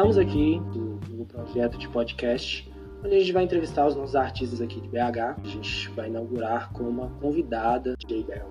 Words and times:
Estamos 0.00 0.16
aqui 0.16 0.58
do 1.10 1.26
projeto 1.26 1.76
de 1.76 1.86
podcast, 1.86 2.72
onde 3.04 3.16
a 3.16 3.18
gente 3.18 3.32
vai 3.32 3.44
entrevistar 3.44 3.86
os 3.86 3.94
nossos 3.94 4.16
artistas 4.16 4.62
aqui 4.62 4.80
de 4.80 4.88
BH. 4.88 5.18
A 5.44 5.46
gente 5.46 5.90
vai 5.90 6.08
inaugurar 6.08 6.72
com 6.72 6.84
uma 6.84 7.10
convidada, 7.20 7.94
J 8.06 8.24
Bell. 8.24 8.48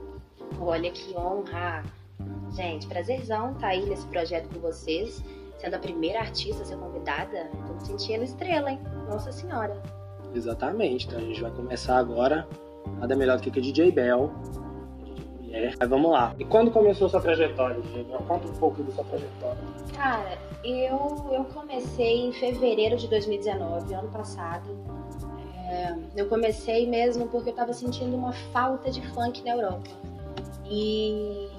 Olha 0.59 0.91
que 0.91 1.11
honra! 1.17 1.83
Gente, 2.51 2.85
prazerzão 2.85 3.47
estar 3.53 3.61
tá 3.61 3.67
aí 3.69 3.83
nesse 3.83 4.05
projeto 4.09 4.47
com 4.53 4.59
vocês. 4.59 5.23
Sendo 5.57 5.73
a 5.73 5.79
primeira 5.79 6.19
artista 6.19 6.61
a 6.61 6.65
ser 6.67 6.77
convidada, 6.77 7.49
tô 7.65 7.73
me 7.73 7.81
sentindo 7.83 8.23
estrela, 8.23 8.69
hein? 8.69 8.79
Nossa 9.09 9.31
Senhora! 9.31 9.81
Exatamente, 10.35 11.07
então 11.07 11.17
a 11.17 11.23
gente 11.23 11.41
vai 11.41 11.49
começar 11.49 11.97
agora. 11.97 12.47
Nada 12.99 13.15
melhor 13.15 13.37
do 13.37 13.49
que 13.49 13.57
a 13.57 13.61
DJ 13.61 13.91
Bell, 13.91 14.31
mulher. 15.49 15.75
Mas 15.79 15.89
vamos 15.89 16.11
lá. 16.11 16.35
E 16.37 16.45
quando 16.45 16.71
começou 16.71 17.09
sua 17.09 17.21
trajetória, 17.21 17.77
Bell? 17.79 18.19
Conta 18.27 18.47
um 18.47 18.53
pouco 18.53 18.83
da 18.83 18.91
sua 18.91 19.03
trajetória. 19.03 19.57
Cara, 19.95 20.37
eu, 20.63 21.27
eu 21.31 21.43
comecei 21.53 22.25
em 22.25 22.31
fevereiro 22.31 22.95
de 22.95 23.07
2019, 23.07 23.93
ano 23.93 24.09
passado. 24.09 24.69
É, 25.67 25.95
eu 26.15 26.27
comecei 26.27 26.87
mesmo 26.87 27.27
porque 27.27 27.49
eu 27.49 27.53
tava 27.53 27.73
sentindo 27.73 28.15
uma 28.15 28.33
falta 28.53 28.89
de 28.89 29.05
funk 29.09 29.43
na 29.43 29.51
Europa. 29.51 29.89
E, 30.65 31.49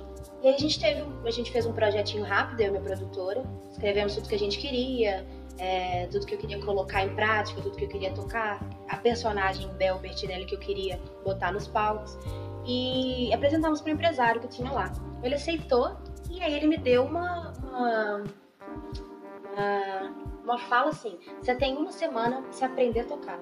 e 0.43 0.49
aí 0.49 0.55
a 0.55 0.59
gente 0.59 0.81
teve, 0.81 1.05
a 1.25 1.31
gente 1.31 1.51
fez 1.51 1.67
um 1.67 1.73
projetinho 1.73 2.25
rápido, 2.25 2.61
eu 2.61 2.69
e 2.69 2.71
minha 2.71 2.83
produtora, 2.83 3.43
escrevemos 3.71 4.15
tudo 4.15 4.29
que 4.29 4.35
a 4.35 4.39
gente 4.39 4.59
queria, 4.59 5.25
é, 5.61 6.07
tudo 6.11 6.27
que 6.27 6.35
eu 6.35 6.39
queria 6.39 6.59
colocar 6.65 7.05
em 7.05 7.15
prática, 7.15 7.61
tudo 7.61 7.77
que 7.77 7.85
eu 7.85 7.89
queria 7.89 8.13
tocar, 8.13 8.59
a 8.89 8.97
personagem 8.97 9.69
Bel 9.75 9.99
Bertinelli 9.99 10.47
que 10.47 10.55
eu 10.55 10.59
queria 10.59 10.99
botar 11.23 11.53
nos 11.53 11.69
palcos. 11.69 12.19
E 12.67 13.33
apresentamos 13.33 13.81
para 13.81 13.91
o 13.91 13.95
empresário 13.95 14.41
que 14.41 14.49
tinha 14.49 14.73
lá. 14.73 14.91
Ele 15.23 15.35
aceitou 15.35 15.97
e 16.31 16.41
aí 16.43 16.55
ele 16.55 16.67
me 16.67 16.79
deu 16.79 17.05
uma, 17.05 17.53
uma, 17.63 18.25
uma, 19.53 20.15
uma 20.45 20.59
fala 20.59 20.91
assim: 20.91 21.19
você 21.41 21.55
tem 21.55 21.77
uma 21.77 21.93
semana 21.93 22.41
para 22.41 22.53
se 22.53 22.65
aprender 22.65 23.01
a 23.01 23.05
tocar. 23.05 23.39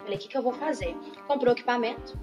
Falei: 0.00 0.16
o 0.16 0.18
que, 0.18 0.28
que 0.28 0.36
eu 0.36 0.42
vou 0.42 0.52
fazer? 0.52 0.96
Comprou 1.28 1.52
equipamento, 1.52 2.18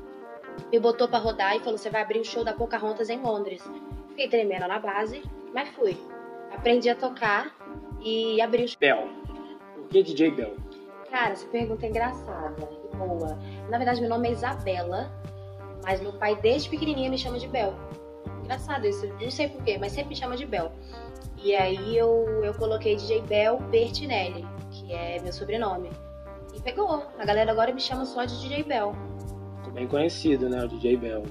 me 0.70 0.80
botou 0.80 1.08
para 1.08 1.20
rodar 1.20 1.56
e 1.56 1.60
falou: 1.60 1.78
você 1.78 1.90
vai 1.90 2.02
abrir 2.02 2.20
o 2.20 2.26
show 2.26 2.44
da 2.44 2.54
Pocahontas 2.54 3.10
em 3.10 3.22
Londres. 3.22 3.64
Fiquei 4.10 4.28
tremendo 4.28 4.68
na 4.68 4.80
base, 4.80 5.24
mas 5.54 5.70
fui. 5.70 5.98
Aprendi 6.52 6.90
a 6.90 6.96
tocar 6.96 7.56
e 8.02 8.42
abri 8.42 8.64
o 8.64 8.68
show. 8.68 8.78
Bel. 8.80 9.08
Por 9.76 9.88
que 9.90 10.04
DJ 10.04 10.32
Bel? 10.32 10.56
Cara, 11.10 11.32
essa 11.32 11.48
pergunta 11.48 11.86
é 11.86 11.90
engraçada 11.90 12.70
e 12.72 12.96
boa. 12.96 13.38
Na 13.70 13.78
verdade, 13.78 14.00
meu 14.02 14.10
nome 14.10 14.30
é 14.30 14.32
Isabela, 14.32 15.12
mas 15.84 16.02
meu 16.02 16.14
pai 16.14 16.36
desde 16.36 16.70
pequenininha 16.70 17.10
me 17.10 17.18
chama 17.18 17.40
de 17.40 17.48
Bel. 17.48 17.74
Engraçado 18.44 18.86
isso, 18.88 19.08
não 19.08 19.32
sei 19.32 19.50
porquê, 19.50 19.78
mas 19.78 19.92
sempre 19.92 20.10
me 20.10 20.16
chama 20.16 20.36
de 20.36 20.46
Bel. 20.46 20.72
E 21.44 21.56
aí 21.56 21.98
eu, 21.98 22.26
eu 22.44 22.54
coloquei 22.54 22.96
DJ 22.96 23.22
Bel 23.22 23.60
Bertinelli, 23.72 24.46
que 24.72 24.94
é 24.94 25.20
meu 25.22 25.32
sobrenome. 25.32 25.90
E 26.56 26.62
pegou. 26.62 27.06
A 27.18 27.26
galera 27.26 27.52
agora 27.52 27.74
me 27.74 27.80
chama 27.80 28.06
só 28.06 28.26
de 28.26 28.40
DJ 28.42 28.64
Bel. 28.64 28.94
Bem 29.74 29.88
conhecido, 29.88 30.50
né? 30.50 30.64
O 30.64 30.68
DJ 30.68 30.98
Bel. 30.98 31.24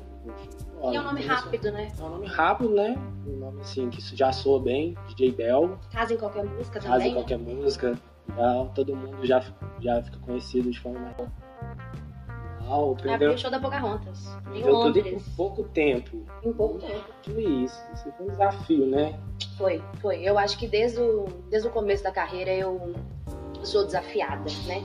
E 0.92 0.96
é 0.96 1.00
um 1.00 1.04
nome 1.04 1.20
rápido, 1.22 1.72
né? 1.72 1.92
É 1.98 2.02
um 2.02 2.08
nome 2.10 2.26
rápido, 2.26 2.70
né? 2.70 2.96
Um 3.26 3.36
nome 3.36 3.60
assim 3.60 3.90
que 3.90 4.00
já 4.16 4.32
soa 4.32 4.60
bem, 4.60 4.96
DJ 5.08 5.32
Bel. 5.32 5.78
Casa 5.92 6.14
em 6.14 6.16
qualquer 6.16 6.44
música 6.44 6.80
também. 6.80 6.90
Casa 6.90 7.04
em 7.04 7.08
né? 7.08 7.14
qualquer 7.14 7.38
música. 7.38 7.98
Já, 8.36 8.64
todo 8.74 8.94
mundo 8.94 9.26
já, 9.26 9.42
já 9.80 10.02
fica 10.02 10.18
conhecido 10.18 10.70
de 10.70 10.78
forma 10.78 11.00
mais. 11.00 11.16
Uau, 12.68 12.96
Abriu 13.10 13.32
o 13.32 13.38
show 13.38 13.50
da 13.50 13.58
Pocahontas. 13.58 14.26
Em 14.52 14.62
Deu 14.62 14.80
tudo 14.80 14.98
em 14.98 15.18
pouco 15.34 15.64
tempo. 15.64 16.26
Em 16.42 16.52
pouco 16.52 16.78
tempo. 16.78 17.04
Tudo 17.22 17.40
isso. 17.40 17.80
Isso 17.94 18.12
foi 18.16 18.26
um 18.26 18.30
desafio, 18.30 18.86
né? 18.86 19.18
Foi, 19.56 19.82
foi. 20.00 20.22
Eu 20.22 20.38
acho 20.38 20.58
que 20.58 20.68
desde 20.68 21.00
o, 21.00 21.24
desde 21.48 21.68
o 21.68 21.72
começo 21.72 22.04
da 22.04 22.12
carreira 22.12 22.52
eu 22.52 22.94
sou 23.62 23.86
desafiada, 23.86 24.50
né? 24.66 24.82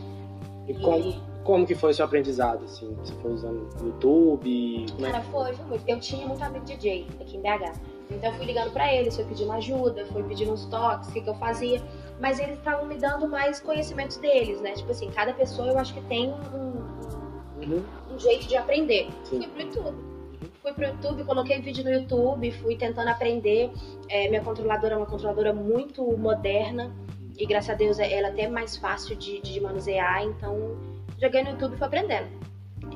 E 0.68 0.72
e... 0.72 0.82
como 0.82 1.33
que 1.66 1.76
foi 1.76 1.92
o 1.92 1.94
seu 1.94 2.06
aprendizado, 2.06 2.64
assim? 2.64 2.96
Você 2.96 3.14
foi 3.16 3.32
usando 3.32 3.70
YouTube? 3.84 4.86
É 5.00 5.12
Cara, 5.12 5.22
foi, 5.24 5.54
foi 5.54 5.66
muito. 5.66 5.88
Eu 5.88 6.00
tinha 6.00 6.26
muito 6.28 6.44
amigo 6.44 6.66
DJ 6.66 7.08
aqui 7.20 7.38
em 7.38 7.42
BH. 7.42 7.80
Então 8.10 8.32
eu 8.32 8.38
fui 8.38 8.46
ligando 8.46 8.72
para 8.72 8.94
eles, 8.94 9.16
fui 9.16 9.26
pedindo 9.26 9.52
ajuda, 9.52 10.06
fui 10.06 10.24
pedindo 10.24 10.52
uns 10.52 10.66
toques, 10.66 11.10
o 11.10 11.14
que, 11.14 11.22
que 11.22 11.30
eu 11.30 11.36
fazia. 11.36 11.82
Mas 12.20 12.40
eles 12.40 12.58
estavam 12.58 12.86
me 12.86 12.96
dando 12.96 13.28
mais 13.28 13.60
conhecimentos 13.60 14.18
deles, 14.18 14.62
né? 14.62 14.74
Tipo 14.74 14.92
assim, 14.92 15.10
cada 15.12 15.34
pessoa 15.34 15.70
eu 15.70 15.78
acho 15.78 15.94
que 15.94 16.02
tem 16.02 16.30
um, 16.30 17.62
uhum. 17.62 17.84
um 18.14 18.20
jeito 18.20 18.48
de 18.48 18.56
aprender. 18.56 19.10
Sim. 19.24 19.42
Fui 19.42 19.48
pro 19.48 19.62
YouTube. 19.62 20.14
Fui 20.62 20.74
pro 20.74 20.86
YouTube, 20.86 21.24
coloquei 21.26 21.60
vídeo 21.60 21.84
no 21.84 21.92
YouTube, 21.92 22.52
fui 22.52 22.78
tentando 22.78 23.10
aprender. 23.10 23.72
É, 24.08 24.30
minha 24.30 24.42
controladora 24.42 24.94
é 24.94 24.98
uma 24.98 25.06
controladora 25.06 25.54
muito 25.54 26.06
moderna 26.18 26.94
e 27.38 27.46
graças 27.46 27.72
a 27.72 27.74
Deus 27.74 28.00
ela 28.00 28.28
é 28.28 28.30
até 28.30 28.48
mais 28.48 28.78
fácil 28.78 29.16
de, 29.16 29.42
de 29.42 29.60
manusear, 29.60 30.24
então 30.24 30.78
joguei 31.24 31.44
no 31.44 31.52
YouTube 31.52 31.74
e 31.74 31.78
fui 31.78 31.88
aprendendo. 31.88 32.28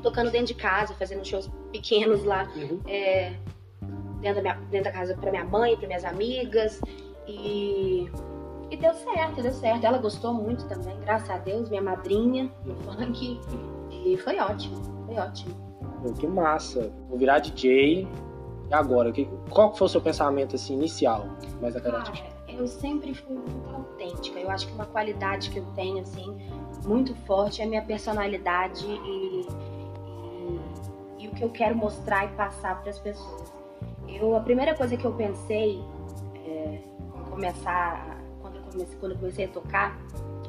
Tocando 0.02 0.30
dentro 0.30 0.48
de 0.48 0.54
casa, 0.54 0.94
fazendo 0.94 1.24
shows 1.24 1.50
pequenos 1.72 2.22
lá, 2.24 2.48
uhum. 2.54 2.80
é, 2.86 3.32
dentro, 4.20 4.36
da 4.36 4.42
minha, 4.42 4.54
dentro 4.70 4.84
da 4.84 4.92
casa 4.92 5.16
para 5.16 5.30
minha 5.30 5.44
mãe, 5.44 5.76
para 5.76 5.86
minhas 5.86 6.04
amigas. 6.04 6.80
E, 7.26 8.08
e 8.70 8.76
deu 8.76 8.94
certo, 8.94 9.42
deu 9.42 9.52
certo. 9.52 9.84
Ela 9.84 9.98
gostou 9.98 10.34
muito 10.34 10.66
também, 10.68 10.98
graças 11.00 11.30
a 11.30 11.38
Deus, 11.38 11.68
minha 11.68 11.82
madrinha 11.82 12.50
no 12.64 12.76
funk. 12.84 13.40
E 13.90 14.16
foi 14.18 14.38
ótimo, 14.38 14.76
foi 15.06 15.16
ótimo. 15.16 15.54
Pô, 16.02 16.12
que 16.12 16.26
massa. 16.26 16.92
Vou 17.08 17.18
virar 17.18 17.38
DJ. 17.40 18.06
E 18.70 18.74
agora? 18.74 19.10
Que, 19.10 19.26
qual 19.50 19.74
foi 19.74 19.86
o 19.86 19.88
seu 19.88 20.00
pensamento 20.00 20.54
assim, 20.54 20.74
inicial? 20.74 21.26
Mais 21.60 21.74
Cara, 21.74 22.12
eu 22.46 22.66
sempre 22.66 23.14
fui 23.14 23.36
muito 23.36 23.74
autêntica. 23.74 24.38
Eu 24.38 24.50
acho 24.50 24.66
que 24.66 24.74
uma 24.74 24.86
qualidade 24.86 25.50
que 25.50 25.58
eu 25.58 25.64
tenho, 25.74 26.00
assim, 26.00 26.36
muito 26.84 27.14
forte 27.26 27.62
é 27.62 27.66
minha 27.66 27.82
personalidade 27.82 28.86
e, 28.86 29.46
e, 31.18 31.24
e 31.24 31.28
o 31.28 31.30
que 31.32 31.42
eu 31.42 31.50
quero 31.50 31.76
mostrar 31.76 32.26
e 32.26 32.28
passar 32.36 32.80
para 32.80 32.90
as 32.90 32.98
pessoas. 32.98 33.52
Eu, 34.08 34.34
a 34.34 34.40
primeira 34.40 34.74
coisa 34.74 34.96
que 34.96 35.04
eu 35.04 35.12
pensei 35.12 35.82
é, 36.46 36.78
começar, 37.30 38.18
quando 38.40 38.56
eu 38.56 38.62
comecei, 38.62 38.96
quando 38.98 39.12
eu 39.12 39.18
comecei 39.18 39.44
a 39.44 39.48
tocar, 39.48 39.98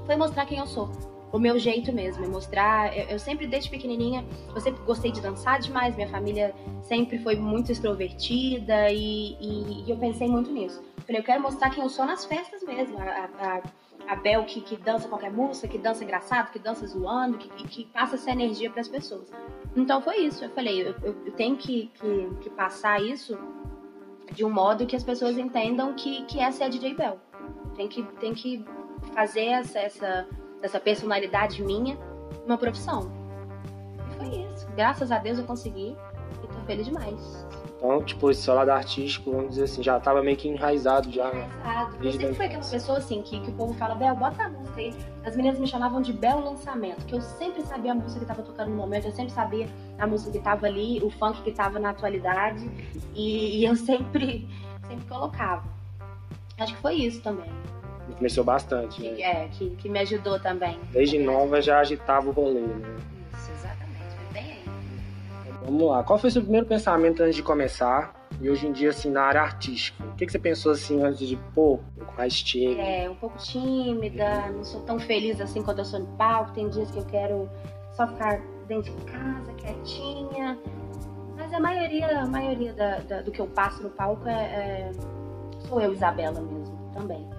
foi 0.05 0.15
mostrar 0.15 0.45
quem 0.45 0.59
eu 0.59 0.67
sou 0.67 0.89
o 1.31 1.37
meu 1.37 1.59
jeito 1.59 1.93
mesmo, 1.93 2.25
é 2.25 2.27
mostrar. 2.27 2.95
Eu, 2.97 3.05
eu, 3.09 3.19
sempre, 3.19 3.45
desde 3.47 3.69
pequenininha, 3.69 4.25
eu 4.53 4.61
sempre 4.61 4.81
gostei 4.83 5.11
de 5.11 5.21
dançar 5.21 5.59
demais. 5.59 5.95
Minha 5.95 6.09
família 6.09 6.53
sempre 6.83 7.19
foi 7.19 7.35
muito 7.35 7.71
extrovertida 7.71 8.91
e, 8.91 9.37
e, 9.39 9.83
e 9.85 9.89
eu 9.89 9.97
pensei 9.97 10.27
muito 10.27 10.51
nisso. 10.51 10.81
Falei, 11.05 11.21
eu 11.21 11.25
quero 11.25 11.41
mostrar 11.41 11.69
quem 11.69 11.83
eu 11.83 11.89
sou 11.89 12.05
nas 12.05 12.25
festas 12.25 12.63
mesmo. 12.63 12.97
A, 12.99 13.03
a, 13.03 13.57
a 13.57 13.61
Bel 14.15 14.43
que, 14.45 14.61
que, 14.61 14.75
dança 14.77 15.07
qualquer 15.07 15.31
música, 15.31 15.67
que 15.67 15.77
dança 15.77 16.03
engraçado, 16.03 16.51
que 16.51 16.59
dança 16.59 16.85
zoando, 16.87 17.37
que, 17.37 17.49
que 17.67 17.85
passa 17.85 18.15
essa 18.15 18.31
energia 18.31 18.69
para 18.69 18.81
as 18.81 18.87
pessoas. 18.87 19.31
Então 19.75 20.01
foi 20.01 20.17
isso. 20.17 20.43
Eu 20.43 20.49
falei, 20.49 20.81
eu, 20.81 20.95
eu 21.03 21.31
tenho 21.33 21.55
que, 21.55 21.91
que, 21.93 22.29
que, 22.41 22.49
passar 22.49 23.01
isso 23.01 23.37
de 24.31 24.43
um 24.43 24.49
modo 24.49 24.85
que 24.85 24.95
as 24.95 25.03
pessoas 25.03 25.37
entendam 25.37 25.93
que, 25.93 26.23
que 26.25 26.39
essa 26.39 26.63
é 26.63 26.67
a 26.67 26.69
DJ 26.69 26.93
Bel. 26.95 27.19
Tem 27.75 27.87
que, 27.87 28.03
tem 28.19 28.33
que 28.33 28.65
fazer 29.13 29.45
essa, 29.45 29.79
essa 29.79 30.27
dessa 30.61 30.79
personalidade 30.79 31.63
minha, 31.63 31.97
uma 32.45 32.57
profissão. 32.57 33.11
E 34.09 34.15
foi 34.15 34.45
isso. 34.53 34.67
Graças 34.75 35.11
a 35.11 35.17
Deus 35.17 35.39
eu 35.39 35.45
consegui 35.45 35.95
demais. 36.77 37.45
Então, 37.79 38.03
tipo, 38.03 38.29
esse 38.29 38.41
seu 38.41 38.53
lado 38.53 38.71
artístico, 38.71 39.31
vamos 39.31 39.51
dizer 39.51 39.63
assim, 39.63 39.81
já 39.81 39.97
tava 39.99 40.21
meio 40.21 40.35
que 40.35 40.49
enraizado 40.49 41.09
já. 41.09 41.31
Né? 41.31 41.49
Enraizado. 41.61 42.05
Eu 42.05 42.11
sempre 42.11 42.33
fui 42.33 42.45
aquela 42.45 42.63
pessoa 42.63 42.97
assim 42.97 43.21
que, 43.21 43.39
que 43.39 43.49
o 43.49 43.53
povo 43.53 43.73
fala, 43.75 43.95
Bel, 43.95 44.15
bota 44.15 44.43
a 44.43 44.49
música 44.49 44.81
aí. 44.81 44.93
As 45.23 45.35
meninas 45.35 45.57
me 45.57 45.65
chamavam 45.65 46.01
de 46.01 46.11
Bel 46.11 46.39
Lançamento, 46.41 47.05
que 47.05 47.15
eu 47.15 47.21
sempre 47.21 47.61
sabia 47.61 47.93
a 47.93 47.95
música 47.95 48.19
que 48.19 48.25
tava 48.25 48.43
tocando 48.43 48.69
no 48.69 48.75
momento, 48.75 49.05
eu 49.05 49.11
sempre 49.11 49.31
sabia 49.31 49.67
a 49.97 50.05
música 50.05 50.31
que 50.31 50.39
tava 50.39 50.65
ali, 50.65 50.99
o 51.01 51.09
funk 51.09 51.41
que 51.41 51.51
tava 51.51 51.79
na 51.79 51.91
atualidade. 51.91 52.69
E, 53.15 53.59
e 53.59 53.65
eu 53.65 53.75
sempre, 53.77 54.45
sempre 54.85 55.05
colocava. 55.07 55.63
Acho 56.59 56.75
que 56.75 56.81
foi 56.81 56.95
isso 56.95 57.21
também 57.21 57.49
influenciou 58.09 58.43
bastante, 58.43 59.01
né? 59.01 59.21
É, 59.21 59.47
que, 59.49 59.69
que 59.71 59.87
me 59.87 59.99
ajudou 59.99 60.39
também. 60.39 60.79
Desde 60.91 61.19
nova 61.19 61.61
já 61.61 61.79
agitava 61.79 62.27
o 62.27 62.31
rolê, 62.31 62.61
né? 62.61 62.97
Vamos 65.69 65.83
lá. 65.83 66.03
Qual 66.03 66.17
foi 66.17 66.29
o 66.29 66.33
seu 66.33 66.41
primeiro 66.41 66.65
pensamento 66.65 67.21
antes 67.21 67.35
de 67.35 67.43
começar? 67.43 68.27
E 68.41 68.49
hoje 68.49 68.65
em 68.65 68.71
dia, 68.71 68.89
assim, 68.89 69.11
na 69.11 69.21
área 69.21 69.41
artística? 69.41 70.03
O 70.03 70.15
que, 70.15 70.25
que 70.25 70.31
você 70.31 70.39
pensou, 70.39 70.71
assim, 70.71 71.03
antes 71.03 71.27
de, 71.27 71.37
pô, 71.53 71.75
um 71.75 71.99
pouco 71.99 72.17
mais 72.17 72.41
tímida? 72.41 72.81
É, 72.81 73.07
um 73.07 73.13
pouco 73.13 73.37
tímida, 73.37 74.49
não 74.49 74.63
sou 74.63 74.81
tão 74.81 74.99
feliz, 74.99 75.39
assim, 75.39 75.61
quando 75.61 75.79
eu 75.79 75.85
sou 75.85 75.99
no 75.99 76.07
palco. 76.17 76.53
Tem 76.53 76.67
dias 76.69 76.89
que 76.89 76.97
eu 76.97 77.05
quero 77.05 77.47
só 77.93 78.07
ficar 78.07 78.41
dentro 78.67 78.91
de 78.95 79.05
casa, 79.05 79.53
quietinha. 79.53 80.57
Mas 81.37 81.53
a 81.53 81.59
maioria, 81.59 82.19
a 82.19 82.25
maioria 82.25 82.73
da, 82.73 82.97
da, 82.99 83.21
do 83.21 83.31
que 83.31 83.39
eu 83.39 83.47
passo 83.47 83.83
no 83.83 83.91
palco 83.91 84.27
é, 84.27 84.31
é, 84.33 84.91
sou 85.67 85.79
eu, 85.79 85.93
Isabela 85.93 86.41
mesmo, 86.41 86.79
também. 86.93 87.29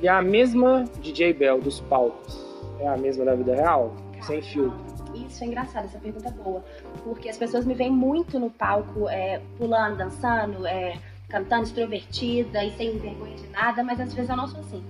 E 0.00 0.06
a 0.06 0.22
mesma 0.22 0.84
DJ 1.00 1.32
Bell 1.32 1.60
dos 1.60 1.80
palcos 1.80 2.38
é 2.78 2.86
a 2.86 2.96
mesma 2.96 3.24
da 3.24 3.34
vida 3.34 3.56
real? 3.56 3.92
Sem 4.22 4.40
filtro? 4.40 4.85
Isso 5.24 5.42
é 5.42 5.46
engraçado, 5.46 5.84
essa 5.84 5.98
pergunta 5.98 6.28
é 6.28 6.32
boa. 6.32 6.64
Porque 7.04 7.28
as 7.28 7.36
pessoas 7.36 7.64
me 7.64 7.74
veem 7.74 7.90
muito 7.90 8.38
no 8.38 8.50
palco, 8.50 9.08
é, 9.08 9.40
pulando, 9.56 9.96
dançando, 9.96 10.66
é, 10.66 10.98
cantando 11.28 11.64
extrovertida 11.64 12.64
e 12.64 12.70
sem 12.76 12.98
vergonha 12.98 13.36
de 13.36 13.46
nada, 13.48 13.82
mas 13.82 14.00
às 14.00 14.12
vezes 14.12 14.30
eu 14.30 14.36
não 14.36 14.46
sou 14.46 14.60
assim. 14.60 14.84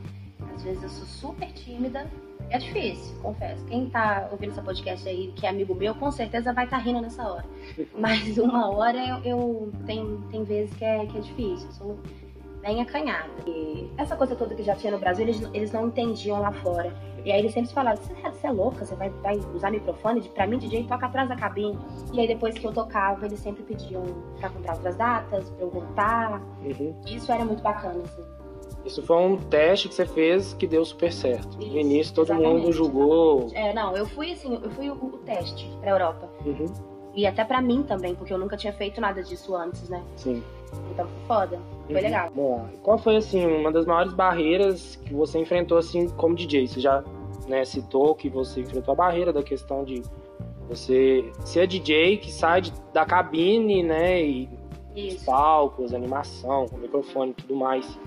Às 0.55 0.63
vezes 0.63 0.83
eu 0.83 0.89
sou 0.89 1.07
super 1.07 1.53
tímida. 1.53 2.07
É 2.49 2.59
difícil, 2.59 3.15
confesso. 3.21 3.65
Quem 3.65 3.91
tá 3.91 4.29
ouvindo 4.31 4.53
esse 4.53 4.63
podcast 4.63 5.09
aí, 5.09 5.33
que 5.35 5.47
é 5.47 5.49
amigo 5.49 5.75
meu, 5.75 5.95
com 5.95 6.11
certeza 6.13 6.53
vai 6.53 6.65
estar 6.65 6.79
tá 6.79 6.83
rindo 6.83 7.01
nessa 7.01 7.29
hora. 7.29 7.45
Mas 7.99 8.39
uma 8.39 8.71
hora 8.71 8.99
eu, 8.99 9.25
eu 9.25 9.73
tem, 9.85 10.21
tem 10.31 10.45
vezes 10.45 10.75
que 10.77 10.85
é, 10.85 11.05
que 11.07 11.19
é 11.19 11.21
difícil. 11.21 11.67
Eu 11.67 11.73
sou 11.73 11.99
bem 12.67 12.81
acanhada. 12.83 13.31
E 13.47 13.89
essa 13.97 14.17
coisa 14.17 14.35
toda 14.35 14.55
que 14.55 14.63
já 14.63 14.75
tinha 14.75 14.93
no 14.93 14.99
Brasil, 14.99 15.25
eles, 15.25 15.49
eles 15.55 15.73
não 15.73 15.87
entendiam 15.87 16.41
lá 16.41 16.53
fora. 16.53 16.93
E 17.25 17.31
aí 17.33 17.39
eles 17.39 17.53
sempre 17.53 17.73
falavam, 17.73 18.03
você 18.03 18.47
é 18.47 18.51
louca, 18.51 18.85
você 18.85 18.95
vai, 18.97 19.11
vai 19.23 19.37
usar 19.55 19.71
microfone? 19.71 20.21
Pra 20.29 20.47
mim, 20.47 20.59
DJ, 20.59 20.85
toca 20.85 21.07
atrás 21.07 21.29
da 21.29 21.37
cabine. 21.37 21.79
E 22.13 22.21
aí 22.21 22.27
depois 22.27 22.59
que 22.59 22.65
eu 22.67 22.73
tocava, 22.73 23.25
eles 23.27 23.39
sempre 23.39 23.63
pediam 23.63 24.03
pra 24.41 24.51
comprar 24.51 24.75
outras 24.75 24.97
datas, 24.97 25.49
pra 25.51 25.65
eu 25.65 25.71
voltar. 25.71 26.43
Uhum. 26.63 26.95
Isso 27.07 27.31
era 27.31 27.45
muito 27.45 27.63
bacana, 27.63 28.03
assim. 28.03 28.23
Isso 28.85 29.03
foi 29.03 29.17
um 29.17 29.37
teste 29.37 29.89
que 29.89 29.95
você 29.95 30.07
fez 30.07 30.55
que 30.55 30.67
deu 30.67 30.85
super 30.85 31.13
certo. 31.13 31.59
Isso, 31.61 31.73
no 31.73 31.81
início 31.81 32.15
todo 32.15 32.33
exatamente. 32.33 32.63
mundo 32.63 32.73
julgou. 32.73 33.49
É, 33.53 33.73
não, 33.73 33.97
eu 33.97 34.07
fui 34.07 34.33
assim, 34.33 34.61
eu 34.63 34.71
fui 34.71 34.89
o, 34.91 34.95
o 34.95 35.19
teste 35.19 35.69
pra 35.81 35.91
Europa. 35.91 36.29
Uhum. 36.45 36.67
E 37.13 37.27
até 37.27 37.45
pra 37.45 37.61
mim 37.61 37.83
também, 37.83 38.15
porque 38.15 38.33
eu 38.33 38.39
nunca 38.39 38.57
tinha 38.57 38.73
feito 38.73 39.01
nada 39.01 39.23
disso 39.23 39.57
antes, 39.57 39.89
né? 39.89 40.05
Sim. 40.17 40.43
Então 40.93 41.09
foi 41.09 41.27
foda. 41.27 41.59
Foi 41.87 41.95
uhum. 41.97 42.03
legal. 42.03 42.31
Bom, 42.35 42.69
qual 42.83 42.99
foi 42.99 43.17
assim, 43.17 43.45
uma 43.47 43.71
das 43.71 43.87
maiores 43.87 44.13
barreiras 44.13 44.97
que 44.97 45.15
você 45.15 45.39
enfrentou 45.39 45.79
assim 45.79 46.09
como 46.09 46.35
DJ? 46.35 46.67
Você 46.67 46.81
já 46.81 47.05
né, 47.47 47.65
citou 47.65 48.15
que 48.15 48.29
você 48.29 48.61
enfrentou 48.61 48.93
a 48.93 48.97
barreira 48.97 49.33
da 49.33 49.43
questão 49.43 49.85
de 49.85 50.03
você 50.69 51.31
ser 51.45 51.67
DJ 51.67 52.17
que 52.19 52.33
sai 52.33 52.61
de, 52.61 52.73
da 52.93 53.05
cabine, 53.05 53.83
né? 53.83 54.21
E 54.21 54.49
Isso. 54.95 55.19
os 55.19 55.25
palcos, 55.25 55.95
animação, 55.95 56.67
o 56.73 56.79
microfone 56.79 57.31
e 57.31 57.35
tudo 57.35 57.55
mais. 57.55 57.99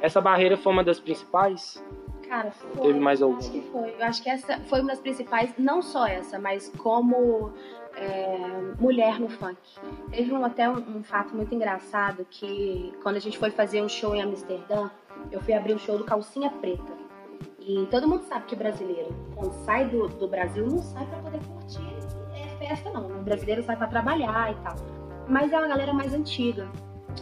Essa 0.00 0.20
barreira 0.20 0.56
foi 0.56 0.72
uma 0.72 0.82
das 0.82 0.98
principais? 0.98 1.82
Cara, 2.28 2.50
foi. 2.50 2.80
Teve 2.80 2.98
mais 2.98 3.22
alguma? 3.22 3.38
Acho 3.38 3.52
que 3.52 3.60
foi. 3.60 3.94
Eu 3.96 4.04
acho 4.04 4.22
que 4.22 4.28
essa 4.28 4.58
foi 4.60 4.80
uma 4.80 4.88
das 4.88 5.00
principais, 5.00 5.52
não 5.56 5.80
só 5.80 6.06
essa, 6.06 6.40
mas 6.40 6.72
como 6.78 7.52
é, 7.96 8.36
mulher 8.78 9.20
no 9.20 9.28
funk. 9.28 9.58
Teve 10.10 10.32
um, 10.32 10.44
até 10.44 10.68
um, 10.68 10.98
um, 10.98 11.02
fato 11.02 11.34
muito 11.34 11.54
engraçado 11.54 12.26
que 12.30 12.92
quando 13.02 13.16
a 13.16 13.20
gente 13.20 13.38
foi 13.38 13.50
fazer 13.50 13.82
um 13.82 13.88
show 13.88 14.14
em 14.14 14.22
Amsterdã, 14.22 14.90
eu 15.30 15.40
fui 15.40 15.54
abrir 15.54 15.72
o 15.72 15.76
um 15.76 15.78
show 15.78 15.98
do 15.98 16.04
Calcinha 16.04 16.50
Preta. 16.50 17.02
E 17.60 17.86
todo 17.90 18.08
mundo 18.08 18.24
sabe 18.24 18.46
que 18.46 18.56
brasileiro, 18.56 19.14
quando 19.36 19.52
sai 19.64 19.88
do, 19.88 20.08
do 20.08 20.26
Brasil, 20.26 20.66
não 20.66 20.78
sai 20.78 21.06
para 21.06 21.18
poder 21.18 21.40
curtir 21.46 21.96
é, 22.34 22.66
festa, 22.66 22.90
não. 22.90 23.06
O 23.06 23.22
brasileiro 23.22 23.62
sai 23.62 23.76
para 23.76 23.86
trabalhar 23.86 24.52
e 24.52 24.54
tal. 24.62 24.74
Mas 25.28 25.52
é 25.52 25.58
uma 25.58 25.68
galera 25.68 25.92
mais 25.92 26.12
antiga. 26.12 26.68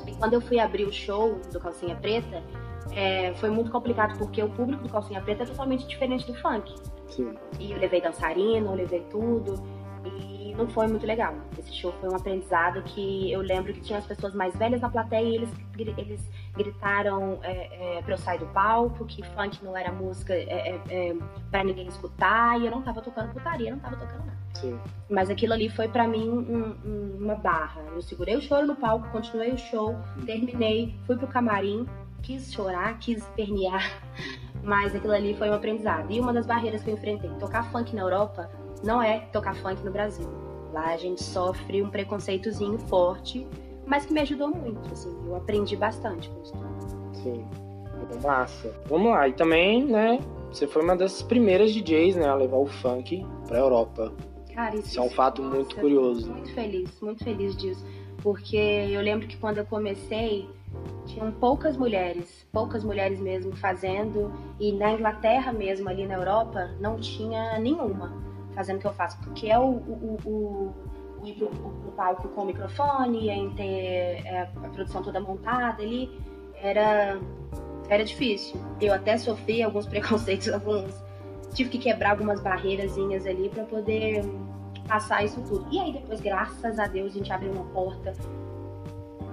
E 0.06 0.14
quando 0.14 0.34
eu 0.34 0.40
fui 0.40 0.58
abrir 0.58 0.84
o 0.84 0.93
show 0.93 1.38
do 1.52 1.61
Calcinha 1.61 1.96
Preta, 1.96 2.43
é, 2.93 3.34
foi 3.34 3.50
muito 3.50 3.70
complicado 3.70 4.19
porque 4.19 4.43
o 4.43 4.49
público 4.49 4.82
do 4.82 4.88
Calcinha 4.88 5.20
Preta 5.20 5.43
é 5.43 5.46
totalmente 5.46 5.87
diferente 5.87 6.26
do 6.26 6.34
funk. 6.34 6.75
Sim. 7.08 7.34
E 7.58 7.72
eu 7.72 7.78
levei 7.78 8.00
dançarina, 8.00 8.70
eu 8.70 8.75
levei 8.75 9.00
tudo. 9.11 9.62
E 10.05 10.55
não 10.55 10.69
foi 10.69 10.87
muito 10.87 11.06
legal. 11.06 11.35
Esse 11.58 11.73
show 11.75 11.93
foi 12.00 12.08
um 12.08 12.17
aprendizado 12.17 12.82
que 12.82 13.31
eu 13.32 13.41
lembro 13.41 13.73
que 13.73 13.81
tinha 13.81 13.99
as 13.99 14.06
pessoas 14.06 14.35
mais 14.35 14.55
velhas 14.56 14.81
na 14.81 14.88
plateia 14.88 15.26
e 15.26 15.35
eles, 15.37 15.50
eles 15.97 16.20
gritaram 16.56 17.38
é, 17.43 17.99
é, 17.99 18.02
pra 18.02 18.14
eu 18.14 18.19
sair 18.19 18.38
do 18.38 18.47
palco, 18.47 19.05
que 19.06 19.23
funk 19.23 19.64
não 19.64 19.76
era 19.76 19.93
música 19.93 20.35
é, 20.35 20.44
é, 20.44 20.81
é 20.91 21.17
para 21.50 21.64
ninguém 21.64 21.87
escutar, 21.87 22.61
e 22.61 22.67
eu 22.67 22.70
não 22.70 22.82
tava 22.82 23.00
tocando 23.00 23.32
putaria, 23.32 23.70
não 23.70 23.79
tava 23.79 23.97
tocando 23.97 24.26
nada. 24.26 24.38
Sim. 24.55 24.79
Mas 25.08 25.31
aquilo 25.31 25.52
ali 25.52 25.69
foi 25.70 25.88
para 25.88 26.06
mim 26.06 26.29
um, 26.29 26.76
um, 26.85 27.17
uma 27.20 27.35
barra. 27.37 27.81
Eu 27.94 28.03
segurei 28.03 28.37
o 28.37 28.43
choro 28.43 28.67
no 28.67 28.76
palco, 28.76 29.08
continuei 29.11 29.53
o 29.53 29.58
show, 29.58 29.96
terminei, 30.26 30.94
fui 31.06 31.17
pro 31.17 31.26
camarim, 31.26 31.87
quis 32.23 32.53
chorar, 32.53 32.99
quis 32.99 33.19
espernear, 33.19 34.03
mas 34.62 34.94
aquilo 34.94 35.14
ali 35.14 35.35
foi 35.35 35.49
um 35.49 35.55
aprendizado. 35.55 36.11
E 36.11 36.20
uma 36.20 36.32
das 36.32 36.46
barreiras 36.46 36.82
que 36.82 36.91
eu 36.91 36.94
enfrentei, 36.94 37.31
tocar 37.38 37.70
funk 37.70 37.94
na 37.94 38.03
Europa 38.03 38.50
não 38.82 39.03
é 39.03 39.21
tocar 39.32 39.55
funk 39.56 39.82
no 39.85 39.91
Brasil. 39.91 40.29
Lá 40.73 40.94
a 40.94 40.97
gente 40.97 41.23
sofre 41.23 41.82
um 41.82 41.91
preconceitozinho 41.91 42.79
forte, 42.79 43.47
mas 43.87 44.06
que 44.06 44.12
me 44.12 44.21
ajudou 44.21 44.49
muito, 44.49 44.93
assim, 44.93 45.15
eu 45.27 45.35
aprendi 45.37 45.77
bastante 45.77 46.31
com 46.31 46.43
isso. 46.43 46.55
Sim, 47.23 47.44
massa. 48.23 48.75
Vamos 48.87 49.11
lá, 49.11 49.29
e 49.29 49.32
também, 49.32 49.85
né, 49.85 50.21
você 50.50 50.67
foi 50.67 50.82
uma 50.82 50.97
das 50.97 51.23
primeiras 51.23 51.73
DJs, 51.73 52.17
né, 52.17 52.29
a 52.29 52.35
levar 52.35 52.59
o 52.59 52.67
funk 52.67 53.27
pra 53.47 53.59
Europa. 53.59 54.12
Cara, 54.55 54.77
isso, 54.77 54.88
isso 54.88 55.00
é 55.00 55.03
um 55.03 55.11
fato 55.11 55.43
nossa, 55.43 55.56
muito 55.56 55.77
curioso. 55.77 56.32
Muito 56.32 56.55
feliz, 56.55 57.00
muito 57.00 57.25
feliz 57.25 57.56
disso. 57.56 57.85
Porque 58.23 58.56
eu 58.56 59.00
lembro 59.00 59.27
que 59.27 59.37
quando 59.37 59.59
eu 59.59 59.65
comecei, 59.65 60.49
tinham 61.06 61.32
poucas 61.32 61.77
mulheres, 61.77 62.47
poucas 62.53 62.85
mulheres 62.85 63.19
mesmo 63.19 63.56
fazendo, 63.56 64.32
e 64.59 64.73
na 64.73 64.93
Inglaterra 64.93 65.53
mesmo, 65.53 65.88
ali 65.88 66.06
na 66.06 66.15
Europa, 66.15 66.71
não 66.79 66.97
tinha 66.97 67.59
nenhuma 67.59 68.30
fazendo 68.60 68.76
o 68.76 68.80
que 68.80 68.86
eu 68.86 68.92
faço, 68.92 69.18
porque 69.20 69.48
é 69.48 69.58
o, 69.58 69.62
o, 69.62 70.18
o, 70.26 70.74
o 71.22 71.26
ir 71.26 71.34
pro, 71.34 71.48
pro, 71.48 71.92
palco 71.92 72.28
com 72.28 72.42
o 72.42 72.44
microfone, 72.44 73.30
em 73.30 73.50
ter 73.54 74.26
é, 74.26 74.42
a 74.42 74.68
produção 74.68 75.02
toda 75.02 75.18
montada 75.18 75.82
ali, 75.82 76.10
era, 76.62 77.18
era 77.88 78.04
difícil. 78.04 78.60
Eu 78.78 78.92
até 78.92 79.16
sofri 79.16 79.62
alguns 79.62 79.86
preconceitos, 79.88 80.50
alguns. 80.50 80.92
Tive 81.54 81.70
que 81.70 81.78
quebrar 81.78 82.10
algumas 82.10 82.40
barreirazinhas 82.40 83.26
ali 83.26 83.48
para 83.48 83.64
poder 83.64 84.22
passar 84.86 85.24
isso 85.24 85.40
tudo. 85.40 85.66
E 85.72 85.80
aí 85.80 85.94
depois, 85.94 86.20
graças 86.20 86.78
a 86.78 86.86
Deus, 86.86 87.12
a 87.12 87.14
gente 87.14 87.32
abriu 87.32 87.52
uma 87.52 87.64
porta 87.64 88.12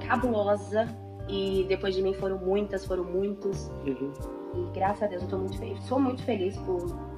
cabulosa 0.07 0.88
e 1.27 1.65
depois 1.68 1.94
de 1.94 2.01
mim 2.01 2.13
foram 2.13 2.38
muitas, 2.38 2.85
foram 2.85 3.03
muitos. 3.03 3.68
Uhum. 3.85 4.13
E 4.56 4.74
graças 4.74 5.03
a 5.03 5.07
Deus 5.07 5.24
eu 5.24 5.27
tô 5.27 5.38
muito 5.38 5.59
feliz. 5.59 5.83
Sou 5.83 6.00
muito 6.00 6.24
feliz 6.24 6.57
por 6.59 7.17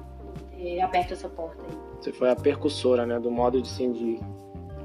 ter 0.60 0.80
aberto 0.80 1.12
essa 1.12 1.28
porta 1.28 1.62
aí. 1.62 1.78
Você 2.00 2.12
foi 2.12 2.30
a 2.30 2.36
percussora, 2.36 3.06
né? 3.06 3.18
Do 3.18 3.30
modo 3.30 3.60
de, 3.60 3.68
assim, 3.68 3.92
de 3.92 4.20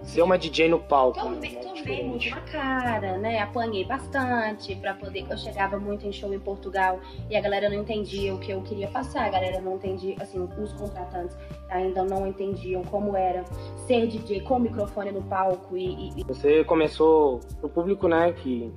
ser 0.03 0.21
uma 0.21 0.37
DJ 0.37 0.69
no 0.69 0.79
palco. 0.79 1.19
Tomei, 1.19 1.55
né? 1.55 1.61
tomei 1.61 2.03
muito 2.03 2.29
na 2.29 2.41
cara, 2.41 3.17
né? 3.17 3.39
Apanhei 3.39 3.83
bastante 3.83 4.75
para 4.75 4.93
poder. 4.93 5.25
Eu 5.29 5.37
chegava 5.37 5.77
muito 5.79 6.05
em 6.05 6.11
show 6.11 6.33
em 6.33 6.39
Portugal 6.39 6.99
e 7.29 7.35
a 7.35 7.41
galera 7.41 7.69
não 7.69 7.77
entendia 7.77 8.33
o 8.33 8.39
que 8.39 8.51
eu 8.51 8.61
queria 8.61 8.87
passar. 8.87 9.25
A 9.25 9.29
galera 9.29 9.59
não 9.61 9.75
entendia, 9.75 10.15
assim, 10.19 10.39
os 10.57 10.73
contratantes 10.73 11.37
ainda 11.69 12.03
não 12.03 12.27
entendiam 12.27 12.83
como 12.83 13.15
era 13.15 13.43
ser 13.87 14.07
DJ 14.07 14.41
com 14.41 14.59
microfone 14.59 15.11
no 15.11 15.23
palco 15.23 15.77
e. 15.77 16.09
e... 16.17 16.23
Você 16.25 16.63
começou 16.63 17.39
o 17.61 17.69
público, 17.69 18.07
né? 18.07 18.31
Que 18.33 18.71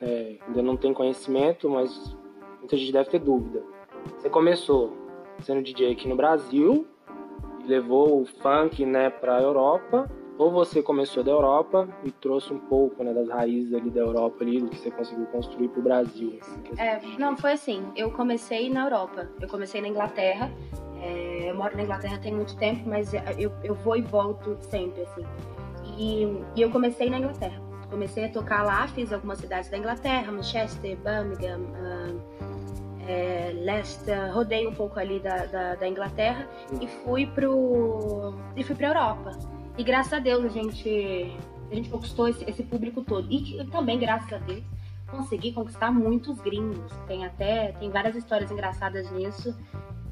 é, 0.00 0.36
ainda 0.46 0.62
não 0.62 0.76
tem 0.76 0.92
conhecimento, 0.92 1.68
mas 1.68 2.16
muita 2.58 2.76
gente 2.76 2.92
deve 2.92 3.10
ter 3.10 3.18
dúvida. 3.18 3.62
Você 4.18 4.30
começou 4.30 5.00
sendo 5.42 5.62
DJ 5.62 5.92
aqui 5.92 6.08
no 6.08 6.16
Brasil 6.16 6.86
levou 7.66 8.22
o 8.22 8.26
funk, 8.26 8.84
né, 8.84 9.10
para 9.10 9.36
a 9.36 9.42
Europa, 9.42 10.10
ou 10.38 10.50
você 10.50 10.82
começou 10.82 11.22
da 11.22 11.30
Europa 11.30 11.88
e 12.02 12.10
trouxe 12.10 12.52
um 12.52 12.58
pouco, 12.58 13.04
né, 13.04 13.12
das 13.12 13.28
raízes 13.28 13.74
ali 13.74 13.90
da 13.90 14.00
Europa 14.00 14.42
ali, 14.42 14.60
do 14.60 14.68
que 14.68 14.78
você 14.78 14.90
conseguiu 14.90 15.26
construir 15.26 15.68
para 15.68 15.80
o 15.80 15.82
Brasil? 15.82 16.38
É, 16.78 17.00
não, 17.18 17.36
foi 17.36 17.52
assim, 17.52 17.84
eu 17.94 18.10
comecei 18.10 18.70
na 18.70 18.84
Europa, 18.84 19.28
eu 19.40 19.48
comecei 19.48 19.80
na 19.80 19.88
Inglaterra, 19.88 20.50
é, 21.02 21.50
eu 21.50 21.54
moro 21.54 21.76
na 21.76 21.82
Inglaterra 21.82 22.18
tem 22.18 22.34
muito 22.34 22.56
tempo, 22.56 22.88
mas 22.88 23.12
eu, 23.38 23.52
eu 23.62 23.74
vou 23.74 23.96
e 23.96 24.02
volto 24.02 24.56
sempre, 24.62 25.02
assim, 25.02 25.24
e, 25.98 26.24
e 26.56 26.62
eu 26.62 26.70
comecei 26.70 27.08
na 27.10 27.18
Inglaterra 27.18 27.70
comecei 27.90 28.26
a 28.26 28.28
tocar 28.28 28.62
lá, 28.62 28.86
fiz 28.86 29.12
algumas 29.12 29.38
cidades 29.38 29.68
da 29.68 29.76
Inglaterra, 29.76 30.30
Manchester, 30.30 30.96
Birmingham, 30.98 31.58
uh, 31.58 32.49
é, 33.10 33.52
Leicester, 33.52 34.32
rodei 34.32 34.66
um 34.66 34.74
pouco 34.74 34.98
ali 34.98 35.18
da, 35.18 35.46
da, 35.46 35.74
da, 35.74 35.88
Inglaterra 35.88 36.46
e 36.80 36.86
fui 36.86 37.26
pro 37.26 38.34
e 38.56 38.62
fui 38.62 38.76
para 38.76 38.86
Europa. 38.86 39.32
E 39.76 39.82
graças 39.82 40.12
a 40.12 40.18
Deus 40.18 40.44
a 40.44 40.48
gente 40.48 41.36
a 41.70 41.74
gente 41.74 41.88
conquistou 41.88 42.28
esse, 42.28 42.48
esse 42.48 42.62
público 42.62 43.02
todo 43.02 43.26
e, 43.30 43.64
também 43.66 43.98
graças 43.98 44.32
a 44.32 44.38
Deus 44.38 44.62
consegui 45.10 45.52
conquistar 45.52 45.90
muitos 45.90 46.40
gringos. 46.40 46.92
Tem 47.08 47.24
até 47.24 47.72
tem 47.72 47.90
várias 47.90 48.14
histórias 48.14 48.50
engraçadas 48.50 49.10
nisso 49.10 49.56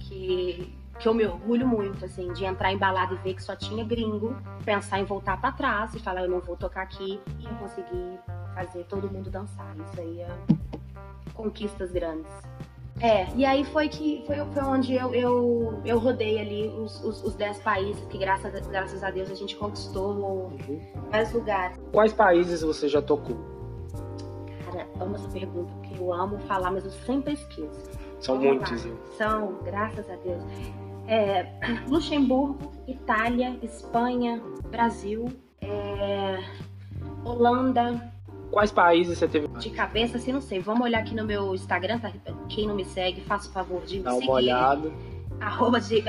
que 0.00 0.74
que 0.98 1.06
eu 1.06 1.14
me 1.14 1.24
orgulho 1.24 1.64
muito, 1.64 2.04
assim, 2.04 2.32
de 2.32 2.44
entrar 2.44 2.72
em 2.72 2.76
balada 2.76 3.14
e 3.14 3.18
ver 3.18 3.34
que 3.34 3.42
só 3.44 3.54
tinha 3.54 3.84
gringo, 3.84 4.36
pensar 4.64 4.98
em 4.98 5.04
voltar 5.04 5.40
para 5.40 5.52
trás 5.52 5.94
e 5.94 6.00
falar, 6.00 6.22
eu 6.22 6.28
não 6.28 6.40
vou 6.40 6.56
tocar 6.56 6.82
aqui, 6.82 7.20
e 7.38 7.46
conseguir 7.54 8.18
fazer 8.52 8.82
todo 8.86 9.08
mundo 9.08 9.30
dançar. 9.30 9.76
Isso 9.78 10.00
aí 10.00 10.20
é 10.20 10.36
conquistas 11.34 11.92
grandes. 11.92 12.32
É, 13.00 13.28
e 13.36 13.44
aí 13.44 13.64
foi 13.64 13.88
que 13.88 14.24
foi, 14.26 14.36
foi 14.36 14.62
onde 14.62 14.94
eu, 14.94 15.14
eu, 15.14 15.80
eu 15.84 15.98
rodei 15.98 16.40
ali 16.40 16.68
os, 16.68 17.02
os, 17.04 17.22
os 17.22 17.34
10 17.36 17.60
países 17.60 18.04
que, 18.06 18.18
graças 18.18 18.54
a, 18.54 18.60
graças 18.60 19.04
a 19.04 19.10
Deus, 19.10 19.30
a 19.30 19.34
gente 19.34 19.54
conquistou 19.56 20.12
uhum. 20.14 20.80
vários 21.10 21.32
lugares. 21.32 21.78
Quais 21.92 22.12
países 22.12 22.62
você 22.62 22.88
já 22.88 23.00
tocou? 23.00 23.36
Cara, 24.64 24.88
amo 25.00 25.14
essa 25.14 25.28
pergunta, 25.28 25.72
porque 25.74 26.02
eu 26.02 26.12
amo 26.12 26.38
falar, 26.40 26.72
mas 26.72 26.84
eu 26.84 26.90
sempre 26.90 27.34
esqueço. 27.34 27.88
São 28.20 28.36
Vamos 28.36 28.68
muitos. 28.68 28.88
São, 29.16 29.58
graças 29.62 30.10
a 30.10 30.16
Deus. 30.16 30.42
É, 31.06 31.46
Luxemburgo, 31.88 32.72
Itália, 32.86 33.56
Espanha, 33.62 34.42
Brasil, 34.70 35.26
é, 35.60 36.38
Holanda, 37.24 38.12
quais 38.50 38.70
países 38.72 39.18
você 39.18 39.28
teve? 39.28 39.48
De 39.48 39.70
cabeça, 39.70 40.16
assim, 40.16 40.32
não 40.32 40.40
sei. 40.40 40.60
Vamos 40.60 40.82
olhar 40.82 41.00
aqui 41.00 41.14
no 41.14 41.24
meu 41.24 41.54
Instagram, 41.54 41.98
tá? 41.98 42.10
Quem 42.48 42.66
não 42.66 42.74
me 42.74 42.84
segue, 42.84 43.20
faça 43.22 43.48
o 43.48 43.52
favor 43.52 43.82
de 43.84 43.98
me 43.98 44.02
Dá 44.04 44.12
seguir. 44.12 44.24
uma 44.26 44.34
olhada. 44.34 44.90
Arroba 45.40 45.80
DJ 45.80 46.02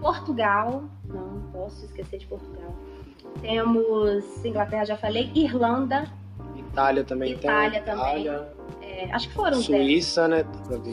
Portugal. 0.00 0.84
Não 1.04 1.40
posso 1.52 1.84
esquecer 1.84 2.18
de 2.18 2.26
Portugal. 2.26 2.74
Temos 3.40 4.44
Inglaterra, 4.44 4.84
já 4.84 4.96
falei. 4.96 5.30
Irlanda. 5.34 6.04
Itália 6.56 7.04
também 7.04 7.32
Itália 7.32 7.80
tem. 7.82 7.94
também. 7.94 8.22
Itália. 8.26 8.52
é, 8.82 9.12
acho 9.12 9.28
que 9.28 9.34
foram 9.34 9.56
dez. 9.60 9.64
Suíça, 9.66 10.28
né? 10.28 10.44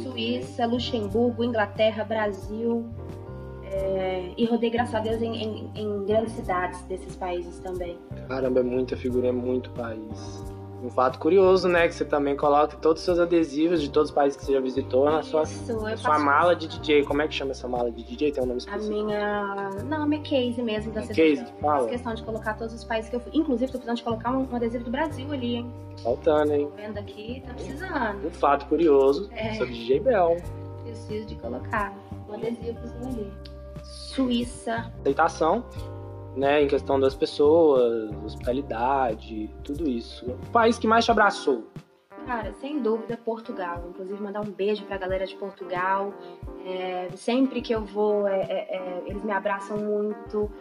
Suíça, 0.04 0.66
Luxemburgo, 0.66 1.44
Inglaterra, 1.44 2.04
Brasil. 2.04 2.86
é, 3.70 4.32
e 4.38 4.46
rodei, 4.46 4.70
graças 4.70 4.96
a 4.96 5.00
Deus, 5.00 5.22
em, 5.22 5.36
em- 5.36 5.72
em 5.76 6.06
grandes 6.06 6.34
cidades 6.34 6.82
desses 6.84 7.16
países 7.16 7.60
também. 7.60 7.98
também. 8.10 8.26
Caramba, 8.28 8.62
é 8.62 8.64
muita 8.64 8.96
figura, 8.98 9.28
é 9.28 9.32
muito 9.32 9.70
país. 9.72 10.44
Um 10.84 10.92
fato 10.92 11.18
curioso, 11.18 11.68
né? 11.68 11.88
Que 11.88 11.96
você 11.96 12.06
também 12.06 12.36
coloca 12.36 12.78
todos 12.78 13.02
os 13.02 13.06
seus 13.06 13.18
adesivos 13.20 13.82
de 13.82 13.90
todos 13.90 14.10
os 14.10 14.16
países 14.16 14.38
que 14.38 14.46
você 14.46 14.54
já 14.54 14.60
visitou 14.60 15.06
na 15.06 15.24
sua, 15.24 15.42
Isso, 15.42 15.74
na 15.82 15.98
sua 15.98 16.20
mala 16.20 16.56
de 16.56 16.68
DJ. 16.68 17.04
Como 17.04 17.20
é 17.22 17.28
que 17.28 17.34
chama 17.34 17.52
essa 17.52 17.68
mala 17.68 17.92
de 17.92 18.04
DJ? 18.04 18.32
Tem 18.32 18.44
um 18.44 18.48
nome 18.48 18.60
A 18.60 18.76
específico? 18.78 19.04
minha. 19.06 19.70
Não, 19.86 20.04
a 20.04 20.06
minha 20.06 20.22
case 20.22 20.62
mesmo 20.62 20.92
da 20.94 21.02
case 21.02 21.44
fala? 21.60 21.82
Fiz 21.84 21.92
questão 21.92 22.14
de 22.14 22.24
colocar 22.24 22.54
todos 22.54 22.76
os 22.76 22.84
países 22.84 23.10
que 23.10 23.16
eu 23.16 23.20
fui. 23.20 23.32
Inclusive, 23.34 23.72
tô 23.72 23.80
precisando 23.80 23.98
de 23.98 24.04
colocar 24.04 24.32
um, 24.32 24.48
um 24.52 24.56
adesivo 24.56 24.84
do 24.84 24.92
Brasil 24.92 25.32
ali, 25.32 25.56
hein? 25.56 25.74
Faltando, 26.04 26.54
hein? 26.54 26.68
Tô 26.70 26.76
vendo 26.82 26.98
aqui, 27.00 27.44
tá 27.48 27.54
precisando. 27.56 28.28
Um 28.28 28.32
fato 28.32 28.68
curioso 28.68 29.30
É. 29.34 29.56
sobre 29.56 29.74
DJ 29.74 30.00
Bel. 30.02 30.38
Preciso 30.84 31.26
de 31.26 31.36
colocar 31.36 31.92
um 32.30 32.34
adesivozinho 32.36 33.08
ali. 33.10 33.34
Suíça. 33.84 34.92
Aceitação, 35.02 35.64
né? 36.38 36.62
Em 36.64 36.68
questão 36.68 37.00
das 37.00 37.16
pessoas, 37.16 38.12
hospitalidade, 38.24 39.50
tudo 39.64 39.90
isso. 39.90 40.26
O 40.26 40.52
país 40.52 40.78
que 40.78 40.88
mais 40.88 41.04
te 41.04 41.12
abraçou? 41.12 41.68
Cara, 42.26 42.54
sem 42.54 42.82
dúvida, 42.82 43.18
Portugal. 43.18 43.86
Inclusive, 43.90 44.22
mandar 44.22 44.42
um 44.42 44.52
beijo 44.52 44.84
pra 44.84 44.98
galera 44.98 45.26
de 45.26 45.36
Portugal. 45.36 46.14
É, 46.66 47.10
sempre 47.16 47.62
que 47.62 47.74
eu 47.74 47.86
vou, 47.86 48.28
é, 48.28 48.42
é, 48.42 48.76
é, 48.76 49.04
eles 49.08 49.24
me 49.24 49.32
abraçam 49.32 49.78
muito. 49.78 50.52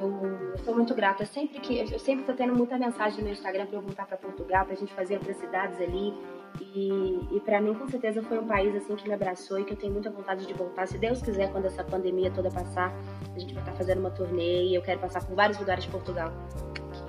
Eu, 0.00 0.24
eu 0.24 0.58
sou 0.64 0.74
muito 0.74 0.94
grata. 0.94 1.24
Sempre 1.24 1.60
que 1.60 1.78
eu 1.78 1.98
sempre 2.00 2.24
tô 2.24 2.32
tendo 2.32 2.54
muita 2.54 2.76
mensagem 2.76 3.18
no 3.18 3.24
meu 3.24 3.32
Instagram 3.32 3.66
pra 3.66 3.78
eu 3.78 3.82
voltar 3.82 4.04
pra 4.06 4.16
Portugal, 4.16 4.66
pra 4.66 4.74
gente 4.74 4.92
fazer 4.92 5.14
outras 5.14 5.36
cidades 5.36 5.80
ali. 5.80 6.12
E, 6.60 7.28
e 7.32 7.40
para 7.40 7.60
mim, 7.60 7.74
com 7.74 7.88
certeza, 7.88 8.22
foi 8.22 8.38
um 8.38 8.46
país 8.46 8.74
assim 8.74 8.96
que 8.96 9.08
me 9.08 9.14
abraçou 9.14 9.58
e 9.58 9.64
que 9.64 9.72
eu 9.72 9.76
tenho 9.76 9.92
muita 9.92 10.10
vontade 10.10 10.46
de 10.46 10.52
voltar. 10.52 10.86
Se 10.86 10.98
Deus 10.98 11.22
quiser, 11.22 11.50
quando 11.52 11.66
essa 11.66 11.82
pandemia 11.82 12.30
toda 12.30 12.50
passar, 12.50 12.94
a 13.34 13.38
gente 13.38 13.54
vai 13.54 13.62
estar 13.62 13.72
fazendo 13.74 14.00
uma 14.00 14.10
turnê 14.10 14.64
e 14.64 14.74
eu 14.74 14.82
quero 14.82 15.00
passar 15.00 15.24
por 15.24 15.34
vários 15.34 15.58
lugares 15.58 15.84
de 15.84 15.90
Portugal. 15.90 16.32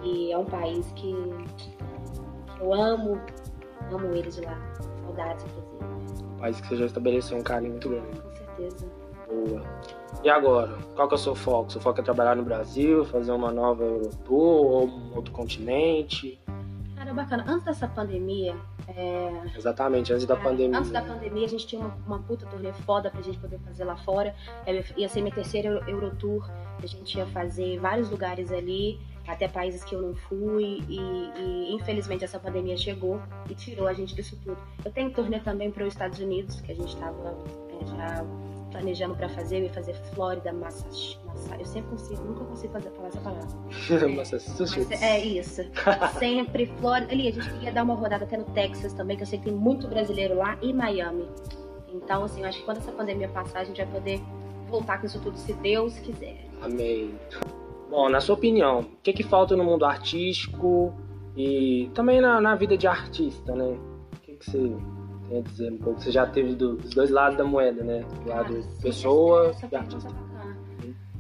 Que 0.01 0.31
é 0.31 0.37
um 0.37 0.45
país 0.45 0.91
que, 0.95 1.13
que 1.57 1.77
eu 2.59 2.73
amo, 2.73 3.19
amo 3.91 4.13
eles 4.13 4.35
de 4.35 4.41
lá. 4.41 4.57
Saudades, 5.03 5.45
inclusive. 5.45 5.85
Um 6.33 6.37
país 6.37 6.61
que 6.61 6.67
você 6.67 6.77
já 6.77 6.85
estabeleceu 6.85 7.37
um 7.37 7.43
carinho 7.43 7.71
muito 7.71 7.89
grande. 7.89 8.21
Com 8.21 8.35
certeza. 8.35 8.87
Boa. 9.27 9.61
E 10.23 10.29
agora? 10.29 10.77
Qual 10.95 11.07
que 11.07 11.13
é 11.13 11.17
o 11.17 11.19
seu 11.19 11.35
foco? 11.35 11.71
Seu 11.71 11.81
foco 11.81 11.99
é 11.99 12.03
trabalhar 12.03 12.35
no 12.35 12.43
Brasil, 12.43 13.05
fazer 13.05 13.31
uma 13.31 13.51
nova 13.51 13.83
Eurotour 13.83 14.65
ou 14.65 14.87
um 14.87 15.15
outro 15.15 15.31
continente? 15.31 16.39
Cara, 16.95 17.13
bacana. 17.13 17.45
Antes 17.47 17.65
dessa 17.65 17.87
pandemia, 17.87 18.55
é, 18.87 19.41
Exatamente, 19.55 20.13
antes 20.13 20.25
da 20.25 20.35
É, 20.35 20.37
pandemia. 20.43 20.79
Antes 20.79 20.91
da 20.91 21.01
pandemia, 21.01 21.45
a 21.45 21.49
gente 21.49 21.67
tinha 21.67 21.81
uma, 21.81 21.95
uma 22.05 22.19
puta 22.19 22.45
turnê 22.45 22.71
foda 22.73 23.09
pra 23.09 23.21
gente 23.21 23.37
poder 23.37 23.59
fazer 23.59 23.83
lá 23.83 23.97
fora. 23.97 24.33
Ia 24.95 25.09
ser 25.09 25.21
minha 25.21 25.33
terceira 25.35 25.67
Euro- 25.69 25.89
Eurotour. 25.89 26.49
A 26.81 26.85
gente 26.85 27.17
ia 27.17 27.25
fazer 27.27 27.79
vários 27.79 28.09
lugares 28.09 28.51
ali, 28.51 28.99
até 29.27 29.47
países 29.47 29.83
que 29.83 29.93
eu 29.93 30.01
não 30.01 30.15
fui. 30.15 30.83
E, 30.87 30.99
e, 31.37 31.73
infelizmente 31.75 32.23
essa 32.23 32.39
pandemia 32.39 32.77
chegou 32.77 33.19
e 33.49 33.55
tirou 33.55 33.87
a 33.87 33.93
gente 33.93 34.15
disso 34.15 34.37
tudo. 34.43 34.57
Eu 34.85 34.91
tenho 34.91 35.11
turnê 35.11 35.39
também 35.39 35.69
para 35.71 35.83
os 35.83 35.93
Estados 35.93 36.19
Unidos, 36.19 36.61
que 36.61 36.71
a 36.71 36.75
gente 36.75 36.95
tava 36.97 37.35
é, 37.81 37.85
já 37.85 38.25
planejando 38.71 39.15
pra 39.15 39.29
fazer. 39.29 39.59
Eu 39.59 39.63
ia 39.63 39.73
fazer 39.73 39.93
Flórida, 40.13 40.51
Massachusetts. 40.53 41.19
Eu 41.59 41.65
sempre 41.65 41.89
consigo, 41.91 42.23
nunca 42.23 42.45
consigo 42.45 42.73
fazer, 42.73 42.89
falar 42.91 43.07
essa 43.07 43.21
palavra. 43.21 43.47
Massachusetts. 44.15 44.87
Mas 44.89 45.01
é 45.01 45.23
isso. 45.23 45.61
Sempre 46.19 46.67
Flórida. 46.79 47.11
Ali, 47.11 47.27
a 47.27 47.31
gente 47.31 47.49
queria 47.51 47.71
dar 47.71 47.83
uma 47.83 47.95
rodada 47.95 48.25
até 48.25 48.37
no 48.37 48.45
Texas 48.45 48.93
também, 48.93 49.17
que 49.17 49.23
eu 49.23 49.27
sei 49.27 49.39
que 49.39 49.45
tem 49.45 49.53
muito 49.53 49.87
brasileiro 49.87 50.35
lá, 50.35 50.57
e 50.61 50.73
Miami. 50.73 51.27
Então, 51.93 52.23
assim, 52.23 52.41
eu 52.41 52.47
acho 52.47 52.59
que 52.59 52.65
quando 52.65 52.77
essa 52.77 52.91
pandemia 52.91 53.29
passar, 53.29 53.59
a 53.59 53.63
gente 53.63 53.77
vai 53.77 53.87
poder 53.87 54.21
voltar 54.67 54.99
com 54.99 55.05
isso 55.05 55.19
tudo, 55.21 55.37
se 55.37 55.53
Deus 55.53 55.97
quiser. 55.99 56.45
Amém. 56.61 57.15
Bom, 57.89 58.09
na 58.09 58.19
sua 58.19 58.35
opinião, 58.35 58.81
o 58.81 58.85
que, 59.01 59.13
que 59.13 59.23
falta 59.23 59.55
no 59.55 59.63
mundo 59.63 59.85
artístico 59.85 60.93
e 61.35 61.89
também 61.93 62.19
na, 62.19 62.41
na 62.41 62.55
vida 62.55 62.77
de 62.77 62.87
artista, 62.87 63.55
né? 63.55 63.77
O 64.15 64.19
que, 64.21 64.33
que 64.33 64.51
você 64.51 64.75
a 65.31 65.41
dizer 65.41 65.71
um 65.73 65.77
pouco? 65.77 65.99
Você 66.01 66.11
já 66.11 66.25
teve 66.25 66.53
do- 66.55 66.75
dos 66.77 66.91
dois 66.91 67.09
lados 67.09 67.37
da 67.37 67.43
moeda, 67.43 67.83
né? 67.83 68.05
Do 68.23 68.29
lado 68.29 68.61
sim, 68.61 68.81
pessoa 68.81 69.51
e 69.71 69.75
artista. 69.75 70.07
é 70.07 70.11
bacana. 70.11 70.27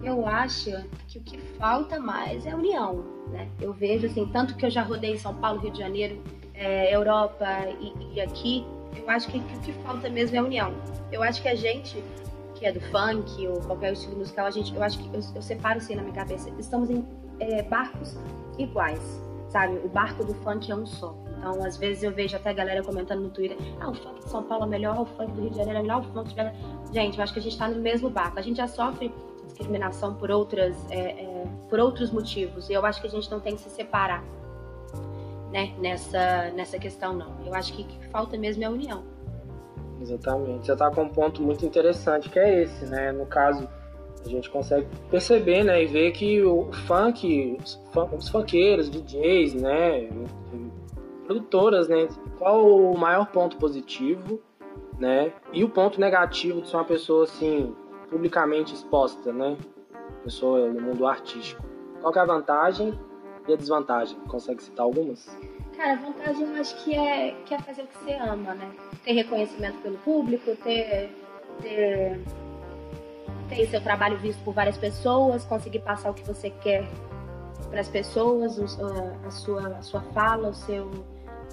Eu 0.03 0.27
acho 0.27 0.71
que 1.07 1.17
o 1.17 1.21
que 1.23 1.37
falta 1.57 1.99
mais 1.99 2.45
é 2.45 2.51
a 2.51 2.55
união, 2.55 3.03
né? 3.31 3.47
Eu 3.59 3.73
vejo, 3.73 4.05
assim, 4.05 4.27
tanto 4.27 4.55
que 4.55 4.65
eu 4.65 4.69
já 4.69 4.83
rodei 4.83 5.13
em 5.13 5.17
São 5.17 5.33
Paulo, 5.35 5.59
Rio 5.59 5.71
de 5.71 5.79
Janeiro, 5.79 6.21
é, 6.53 6.93
Europa 6.95 7.45
e, 7.81 7.93
e 8.15 8.21
aqui, 8.21 8.63
eu 8.95 9.09
acho 9.09 9.27
que, 9.27 9.39
que 9.39 9.55
o 9.55 9.59
que 9.61 9.73
falta 9.83 10.07
mesmo 10.09 10.35
é 10.35 10.39
a 10.39 10.43
união. 10.43 10.73
Eu 11.11 11.23
acho 11.23 11.41
que 11.41 11.47
a 11.47 11.55
gente, 11.55 12.01
que 12.55 12.65
é 12.65 12.71
do 12.71 12.79
funk 12.79 13.47
ou 13.47 13.59
qualquer 13.61 13.93
estilo 13.93 14.17
musical, 14.17 14.45
a 14.45 14.51
gente, 14.51 14.73
eu 14.75 14.83
acho 14.83 14.99
que 14.99 15.07
eu, 15.15 15.19
eu 15.35 15.41
separo 15.41 15.77
assim 15.77 15.95
na 15.95 16.03
minha 16.03 16.13
cabeça. 16.15 16.49
Estamos 16.59 16.89
em 16.91 17.03
é, 17.39 17.63
barcos 17.63 18.15
iguais, 18.59 19.01
sabe? 19.49 19.77
O 19.83 19.89
barco 19.89 20.23
do 20.23 20.33
funk 20.35 20.71
é 20.71 20.75
um 20.75 20.85
só. 20.85 21.15
Então, 21.37 21.63
às 21.63 21.77
vezes 21.77 22.03
eu 22.03 22.11
vejo 22.11 22.35
até 22.35 22.49
a 22.49 22.53
galera 22.53 22.83
comentando 22.83 23.21
no 23.21 23.29
Twitter: 23.29 23.57
ah, 23.79 23.89
o 23.89 23.93
funk 23.93 24.19
de 24.23 24.29
São 24.29 24.43
Paulo 24.43 24.65
é 24.65 24.67
melhor, 24.67 24.99
o 25.01 25.05
funk 25.05 25.31
do 25.33 25.41
Rio 25.41 25.49
de 25.51 25.57
Janeiro 25.57 25.79
é 25.79 25.81
melhor, 25.81 26.01
o 26.01 26.03
funk 26.13 26.33
de. 26.33 26.93
Gente, 26.93 27.17
eu 27.17 27.23
acho 27.23 27.33
que 27.33 27.39
a 27.39 27.41
gente 27.41 27.57
tá 27.57 27.67
no 27.67 27.81
mesmo 27.81 28.09
barco. 28.09 28.39
A 28.39 28.41
gente 28.41 28.57
já 28.57 28.67
sofre 28.67 29.13
discriminação 29.45 30.13
por 30.15 30.29
outras, 30.31 30.75
é, 30.91 30.99
é, 31.23 31.45
por 31.69 31.79
outros 31.79 32.11
motivos. 32.11 32.69
E 32.69 32.73
eu 32.73 32.85
acho 32.85 32.99
que 33.01 33.07
a 33.07 33.09
gente 33.09 33.29
não 33.31 33.39
tem 33.39 33.55
que 33.55 33.61
se 33.61 33.69
separar, 33.69 34.23
né? 35.51 35.73
Nessa, 35.79 36.51
nessa 36.55 36.77
questão 36.79 37.13
não. 37.13 37.33
Eu 37.45 37.53
acho 37.53 37.73
que 37.73 37.83
que 37.83 38.07
falta 38.07 38.37
mesmo 38.37 38.63
é 38.63 38.65
a 38.65 38.69
união. 38.69 39.03
Exatamente. 40.01 40.65
Você 40.65 40.75
tá 40.75 40.91
com 40.91 41.03
um 41.03 41.09
ponto 41.09 41.41
muito 41.41 41.65
interessante 41.65 42.29
que 42.29 42.37
é 42.39 42.63
esse, 42.63 42.85
né? 42.85 43.11
No 43.11 43.25
caso, 43.25 43.67
a 44.25 44.29
gente 44.29 44.49
consegue 44.49 44.85
perceber, 45.09 45.63
né, 45.63 45.83
e 45.83 45.85
ver 45.87 46.11
que 46.11 46.43
o 46.43 46.71
funk, 46.85 47.57
os, 47.63 47.75
fun- 47.93 48.09
os 48.17 48.27
funkeiros, 48.29 48.89
DJs, 48.89 49.53
né, 49.53 50.09
produtoras, 51.27 51.87
né, 51.87 52.07
qual 52.37 52.65
o 52.65 52.97
maior 52.97 53.27
ponto 53.27 53.57
positivo, 53.57 54.41
né, 54.97 55.33
e 55.51 55.63
o 55.63 55.69
ponto 55.69 55.99
negativo 55.99 56.61
de 56.61 56.69
ser 56.69 56.77
uma 56.77 56.85
pessoa 56.85 57.25
assim 57.25 57.75
publicamente 58.09 58.73
exposta, 58.73 59.33
né, 59.33 59.57
pessoa 60.23 60.67
no 60.69 60.81
mundo 60.81 61.05
artístico. 61.05 61.63
Qual 62.01 62.13
é 62.13 62.19
a 62.19 62.25
vantagem 62.25 62.97
e 63.47 63.53
a 63.53 63.55
desvantagem? 63.55 64.17
Consegue 64.27 64.63
citar 64.63 64.85
algumas? 64.85 65.27
Cara, 65.75 65.93
a 65.93 65.95
vantagem 65.95 66.47
eu 66.47 66.61
acho 66.61 66.83
que 66.83 66.95
é, 66.95 67.35
que 67.45 67.53
é 67.53 67.59
fazer 67.59 67.83
o 67.83 67.87
que 67.87 67.97
você 67.97 68.13
ama, 68.13 68.55
né? 68.55 68.71
Ter 69.03 69.11
reconhecimento 69.13 69.77
pelo 69.81 69.97
público, 69.99 70.55
ter, 70.63 71.11
ter, 71.61 72.19
ter 73.47 73.67
seu 73.67 73.81
trabalho 73.81 74.17
visto 74.17 74.43
por 74.43 74.53
várias 74.53 74.77
pessoas, 74.77 75.45
conseguir 75.45 75.79
passar 75.79 76.11
o 76.11 76.13
que 76.13 76.23
você 76.23 76.49
quer 76.49 76.87
para 77.69 77.81
as 77.81 77.89
pessoas, 77.89 78.59
a 78.59 79.31
sua, 79.31 79.67
a 79.67 79.81
sua 79.81 80.01
fala, 80.01 80.49
o 80.49 80.53
seu, 80.53 80.89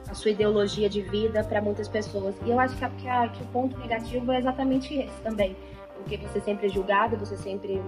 a 0.09 0.15
sua 0.15 0.31
ideologia 0.31 0.89
de 0.89 1.01
vida 1.03 1.43
para 1.45 1.61
muitas 1.61 1.89
pessoas. 1.89 2.35
E 2.45 2.51
eu 2.51 2.59
acho 2.61 2.77
que, 2.77 2.85
a- 2.85 2.91
que, 2.91 3.09
a- 3.09 3.29
que 3.29 3.43
o 3.43 3.47
ponto 3.47 3.79
negativo 3.79 4.31
é 4.33 4.39
exatamente 4.39 4.95
esse 4.95 5.21
também. 5.23 5.57
Porque 5.97 6.17
você 6.19 6.41
sempre 6.41 6.67
é 6.67 6.71
julgado, 6.71 7.17
você 7.17 7.37
sempre 7.37 7.81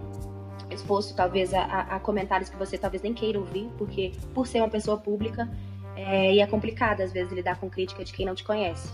exposto 0.71 1.15
talvez 1.15 1.53
a, 1.55 1.63
a- 1.63 1.97
a 1.97 2.01
comentários 2.01 2.49
que 2.49 2.57
você 2.57 2.77
talvez 2.79 3.03
nem 3.03 3.13
queira 3.15 3.39
ouvir, 3.39 3.71
porque 3.79 4.13
por 4.35 4.47
ser 4.47 4.61
uma 4.61 4.69
pessoa 4.69 4.97
pública, 4.97 5.49
é, 5.95 6.35
e 6.35 6.41
é 6.41 6.47
complicado, 6.47 7.01
às 7.03 7.13
vezes, 7.13 7.33
lidar 7.33 7.59
com 7.59 7.69
crítica 7.71 8.05
de 8.05 8.13
quem 8.13 8.27
não 8.27 8.35
te 8.35 8.45
conhece. 8.45 8.89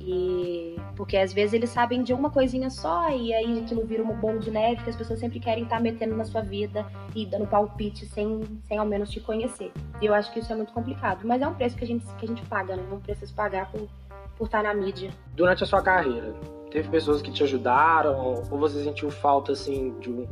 E 0.00 0.76
porque 0.96 1.16
às 1.16 1.32
vezes 1.32 1.52
eles 1.54 1.70
sabem 1.70 2.02
de 2.02 2.12
uma 2.12 2.30
coisinha 2.30 2.70
só 2.70 3.08
e 3.10 3.32
aí 3.32 3.60
aquilo 3.60 3.84
vira 3.86 4.02
um 4.02 4.18
bolo 4.18 4.38
de 4.38 4.50
neve 4.50 4.82
que 4.82 4.90
as 4.90 4.96
pessoas 4.96 5.20
sempre 5.20 5.40
querem 5.40 5.64
estar 5.64 5.80
metendo 5.80 6.16
na 6.16 6.24
sua 6.24 6.40
vida 6.40 6.86
e 7.14 7.26
dando 7.26 7.46
palpite 7.46 8.06
sem, 8.06 8.40
sem 8.66 8.78
ao 8.78 8.86
menos 8.86 9.10
te 9.10 9.20
conhecer. 9.20 9.72
E 10.00 10.06
eu 10.06 10.14
acho 10.14 10.32
que 10.32 10.40
isso 10.40 10.52
é 10.52 10.56
muito 10.56 10.72
complicado. 10.72 11.20
Mas 11.24 11.42
é 11.42 11.46
um 11.46 11.54
preço 11.54 11.76
que 11.76 11.84
a 11.84 11.86
gente, 11.86 12.06
que 12.18 12.24
a 12.24 12.28
gente 12.28 12.42
paga, 12.46 12.76
né? 12.76 12.84
Não 12.90 13.00
precisa 13.00 13.32
pagar 13.34 13.70
por, 13.70 13.88
por 14.36 14.46
estar 14.46 14.62
na 14.62 14.74
mídia. 14.74 15.10
Durante 15.34 15.64
a 15.64 15.66
sua 15.66 15.82
carreira, 15.82 16.34
teve 16.70 16.88
pessoas 16.88 17.20
que 17.20 17.30
te 17.30 17.42
ajudaram 17.42 18.44
ou 18.50 18.58
você 18.58 18.82
sentiu 18.82 19.10
falta 19.10 19.52
assim 19.52 19.98
de 20.00 20.10
um 20.10 20.26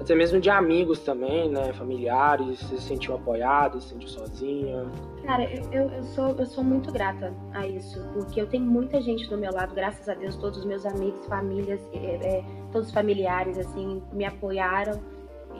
até 0.00 0.14
mesmo 0.14 0.40
de 0.40 0.48
amigos 0.48 1.00
também, 1.00 1.50
né, 1.50 1.72
familiares, 1.72 2.60
se 2.60 2.80
sentiu 2.80 3.16
apoiado, 3.16 3.80
se 3.80 3.90
sentiu 3.90 4.08
sozinha? 4.08 4.86
Cara, 5.24 5.44
eu, 5.44 5.90
eu, 5.90 6.02
sou, 6.04 6.28
eu 6.38 6.46
sou 6.46 6.62
muito 6.62 6.92
grata 6.92 7.34
a 7.52 7.66
isso, 7.66 8.00
porque 8.12 8.40
eu 8.40 8.46
tenho 8.46 8.64
muita 8.64 9.00
gente 9.00 9.28
do 9.28 9.36
meu 9.36 9.52
lado, 9.52 9.74
graças 9.74 10.08
a 10.08 10.14
Deus, 10.14 10.36
todos 10.36 10.60
os 10.60 10.64
meus 10.64 10.86
amigos, 10.86 11.26
famílias, 11.26 11.80
é, 11.92 12.38
é, 12.38 12.44
todos 12.72 12.88
os 12.88 12.94
familiares, 12.94 13.58
assim, 13.58 14.02
me 14.12 14.24
apoiaram. 14.24 15.00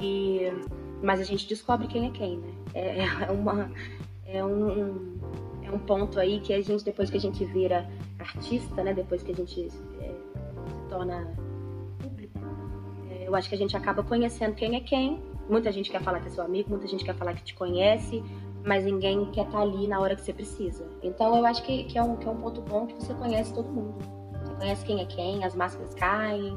E, 0.00 0.52
mas 1.02 1.20
a 1.20 1.24
gente 1.24 1.48
descobre 1.48 1.88
quem 1.88 2.06
é 2.06 2.10
quem, 2.10 2.38
né? 2.38 2.48
É, 2.74 2.98
é 3.00 3.30
uma. 3.32 3.70
É 4.30 4.44
um, 4.44 5.18
é 5.62 5.70
um 5.70 5.78
ponto 5.78 6.20
aí 6.20 6.38
que 6.40 6.52
a 6.52 6.60
gente, 6.60 6.84
depois 6.84 7.10
que 7.10 7.16
a 7.16 7.20
gente 7.20 7.44
vira 7.46 7.88
artista, 8.18 8.84
né? 8.84 8.92
Depois 8.92 9.22
que 9.22 9.32
a 9.32 9.34
gente 9.34 9.68
é, 10.00 10.12
se 10.68 10.88
torna 10.88 11.34
eu 13.28 13.36
acho 13.36 13.48
que 13.48 13.54
a 13.54 13.58
gente 13.58 13.76
acaba 13.76 14.02
conhecendo 14.02 14.54
quem 14.54 14.74
é 14.74 14.80
quem. 14.80 15.22
Muita 15.48 15.70
gente 15.70 15.90
quer 15.90 16.00
falar 16.00 16.20
que 16.20 16.28
é 16.28 16.30
seu 16.30 16.42
amigo, 16.42 16.70
muita 16.70 16.86
gente 16.86 17.04
quer 17.04 17.14
falar 17.14 17.34
que 17.34 17.42
te 17.42 17.54
conhece, 17.54 18.24
mas 18.64 18.84
ninguém 18.84 19.26
quer 19.26 19.44
estar 19.44 19.58
tá 19.58 19.62
ali 19.62 19.86
na 19.86 20.00
hora 20.00 20.16
que 20.16 20.22
você 20.22 20.32
precisa. 20.32 20.86
Então 21.02 21.36
eu 21.36 21.44
acho 21.44 21.62
que, 21.62 21.84
que, 21.84 21.98
é, 21.98 22.02
um, 22.02 22.16
que 22.16 22.26
é 22.26 22.30
um 22.30 22.36
ponto 22.36 22.62
bom 22.62 22.86
que 22.86 22.94
você 22.94 23.12
conhece 23.14 23.52
todo 23.52 23.68
mundo. 23.68 23.96
Você 24.42 24.54
conhece 24.54 24.84
quem 24.84 25.00
é 25.00 25.04
quem, 25.04 25.44
as 25.44 25.54
máscaras 25.54 25.94
caem. 25.94 26.56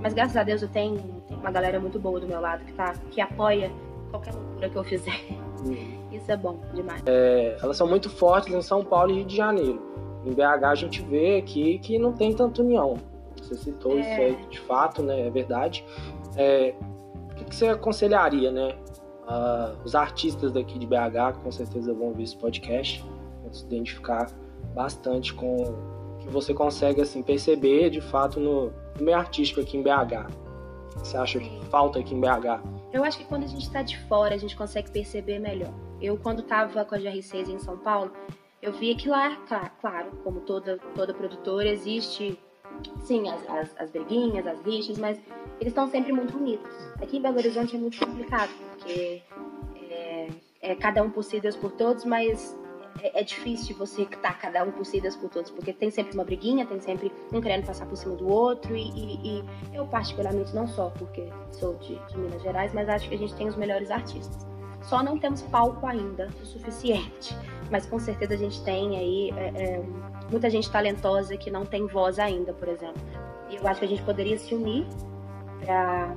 Mas 0.00 0.12
graças 0.12 0.36
a 0.36 0.42
Deus 0.42 0.62
eu 0.62 0.68
tenho, 0.68 0.98
tenho 1.28 1.38
uma 1.38 1.50
galera 1.52 1.78
muito 1.78 1.98
boa 1.98 2.18
do 2.18 2.26
meu 2.26 2.40
lado 2.40 2.64
que, 2.64 2.72
tá, 2.72 2.94
que 3.10 3.20
apoia 3.20 3.70
qualquer 4.10 4.34
loucura 4.34 4.68
que 4.70 4.76
eu 4.76 4.84
fizer. 4.84 5.20
Uhum. 5.64 6.08
Isso 6.10 6.32
é 6.32 6.36
bom 6.36 6.58
demais. 6.74 7.02
É, 7.06 7.56
elas 7.62 7.76
são 7.76 7.86
muito 7.86 8.10
fortes 8.10 8.52
em 8.52 8.62
São 8.62 8.84
Paulo 8.84 9.12
e 9.12 9.16
Rio 9.16 9.24
de 9.24 9.36
Janeiro. 9.36 9.80
Em 10.24 10.32
BH 10.32 10.64
a 10.64 10.74
gente 10.74 11.00
vê 11.02 11.36
aqui 11.36 11.78
que 11.78 11.98
não 11.98 12.12
tem 12.12 12.34
tanta 12.34 12.60
união. 12.60 12.96
Você 13.40 13.56
citou 13.56 13.98
é... 13.98 14.00
isso 14.00 14.20
aí 14.20 14.46
de 14.48 14.60
fato, 14.60 15.02
né? 15.02 15.26
É 15.26 15.30
verdade. 15.30 15.84
É, 16.36 16.74
o 17.30 17.34
que, 17.34 17.44
que 17.44 17.56
você 17.56 17.68
aconselharia, 17.68 18.50
né? 18.50 18.76
Uh, 19.22 19.78
os 19.84 19.94
artistas 19.94 20.52
daqui 20.52 20.78
de 20.78 20.86
BH 20.86 21.38
com 21.42 21.52
certeza 21.52 21.94
vão 21.94 22.12
ver 22.12 22.24
esse 22.24 22.36
podcast, 22.36 23.04
vão 23.42 23.52
se 23.52 23.64
identificar 23.64 24.26
bastante 24.74 25.32
com 25.32 25.56
o 25.56 26.18
que 26.18 26.28
você 26.28 26.52
consegue 26.52 27.00
assim 27.00 27.22
perceber 27.22 27.90
de 27.90 28.00
fato 28.00 28.40
no, 28.40 28.72
no 28.98 29.04
meio 29.04 29.16
artístico 29.16 29.60
aqui 29.60 29.76
em 29.76 29.82
BH. 29.82 30.26
O 30.96 31.00
que 31.00 31.08
você 31.08 31.16
acha 31.16 31.38
que 31.38 31.64
falta 31.66 32.00
aqui 32.00 32.14
em 32.14 32.20
BH? 32.20 32.60
Eu 32.92 33.04
acho 33.04 33.18
que 33.18 33.24
quando 33.24 33.44
a 33.44 33.46
gente 33.46 33.62
está 33.62 33.82
de 33.82 33.96
fora 34.08 34.34
a 34.34 34.38
gente 34.38 34.56
consegue 34.56 34.90
perceber 34.90 35.38
melhor. 35.38 35.72
Eu 36.00 36.18
quando 36.18 36.40
estava 36.40 36.84
com 36.84 36.94
a 36.94 36.98
GR6 36.98 37.48
em 37.48 37.58
São 37.58 37.78
Paulo, 37.78 38.10
eu 38.60 38.72
via 38.72 38.96
que 38.96 39.08
lá, 39.08 39.36
claro, 39.80 40.10
como 40.24 40.40
toda 40.40 40.76
toda 40.94 41.14
produtora 41.14 41.68
existe 41.68 42.38
sim 43.04 43.28
as, 43.28 43.48
as, 43.48 43.80
as 43.80 43.90
briguinhas, 43.90 44.46
as 44.46 44.60
rixas, 44.62 44.98
mas 44.98 45.18
eles 45.60 45.72
estão 45.72 45.88
sempre 45.88 46.12
muito 46.12 46.36
unidos. 46.36 46.66
Aqui 47.00 47.18
em 47.18 47.22
Belo 47.22 47.36
Horizonte 47.36 47.76
é 47.76 47.78
muito 47.78 47.98
complicado, 47.98 48.50
porque 48.70 49.22
é, 49.90 50.28
é 50.62 50.74
cada 50.74 51.02
um 51.02 51.10
por 51.10 51.22
si, 51.22 51.40
Deus 51.40 51.56
por 51.56 51.72
todos, 51.72 52.04
mas 52.04 52.56
é, 53.02 53.20
é 53.20 53.22
difícil 53.22 53.76
você 53.76 54.02
estar 54.02 54.38
cada 54.38 54.64
um 54.64 54.72
por 54.72 54.84
si, 54.84 55.00
Deus 55.00 55.16
por 55.16 55.30
todos, 55.30 55.50
porque 55.50 55.72
tem 55.72 55.90
sempre 55.90 56.14
uma 56.14 56.24
briguinha, 56.24 56.66
tem 56.66 56.80
sempre 56.80 57.12
um 57.32 57.40
querendo 57.40 57.66
passar 57.66 57.86
por 57.86 57.96
cima 57.96 58.16
do 58.16 58.28
outro, 58.28 58.76
e, 58.76 58.90
e, 58.90 59.40
e 59.40 59.44
eu 59.74 59.86
particularmente 59.86 60.54
não 60.54 60.66
só 60.66 60.90
porque 60.90 61.28
sou 61.52 61.74
de, 61.76 61.94
de 62.06 62.18
Minas 62.18 62.42
Gerais, 62.42 62.72
mas 62.72 62.88
acho 62.88 63.08
que 63.08 63.14
a 63.14 63.18
gente 63.18 63.34
tem 63.34 63.48
os 63.48 63.56
melhores 63.56 63.90
artistas. 63.90 64.46
Só 64.82 65.02
não 65.02 65.18
temos 65.18 65.42
palco 65.42 65.86
ainda 65.86 66.28
o 66.42 66.46
suficiente, 66.46 67.36
mas 67.70 67.86
com 67.86 67.98
certeza 67.98 68.34
a 68.34 68.36
gente 68.36 68.62
tem 68.64 68.96
aí 68.96 69.30
é, 69.36 69.62
é, 69.62 69.82
muita 70.30 70.48
gente 70.48 70.70
talentosa 70.70 71.36
que 71.36 71.50
não 71.50 71.64
tem 71.64 71.86
voz 71.86 72.18
ainda, 72.18 72.52
por 72.52 72.68
exemplo. 72.68 73.00
E 73.48 73.56
eu 73.56 73.66
acho 73.66 73.80
que 73.80 73.86
a 73.86 73.88
gente 73.88 74.02
poderia 74.02 74.38
se 74.38 74.54
unir 74.54 74.86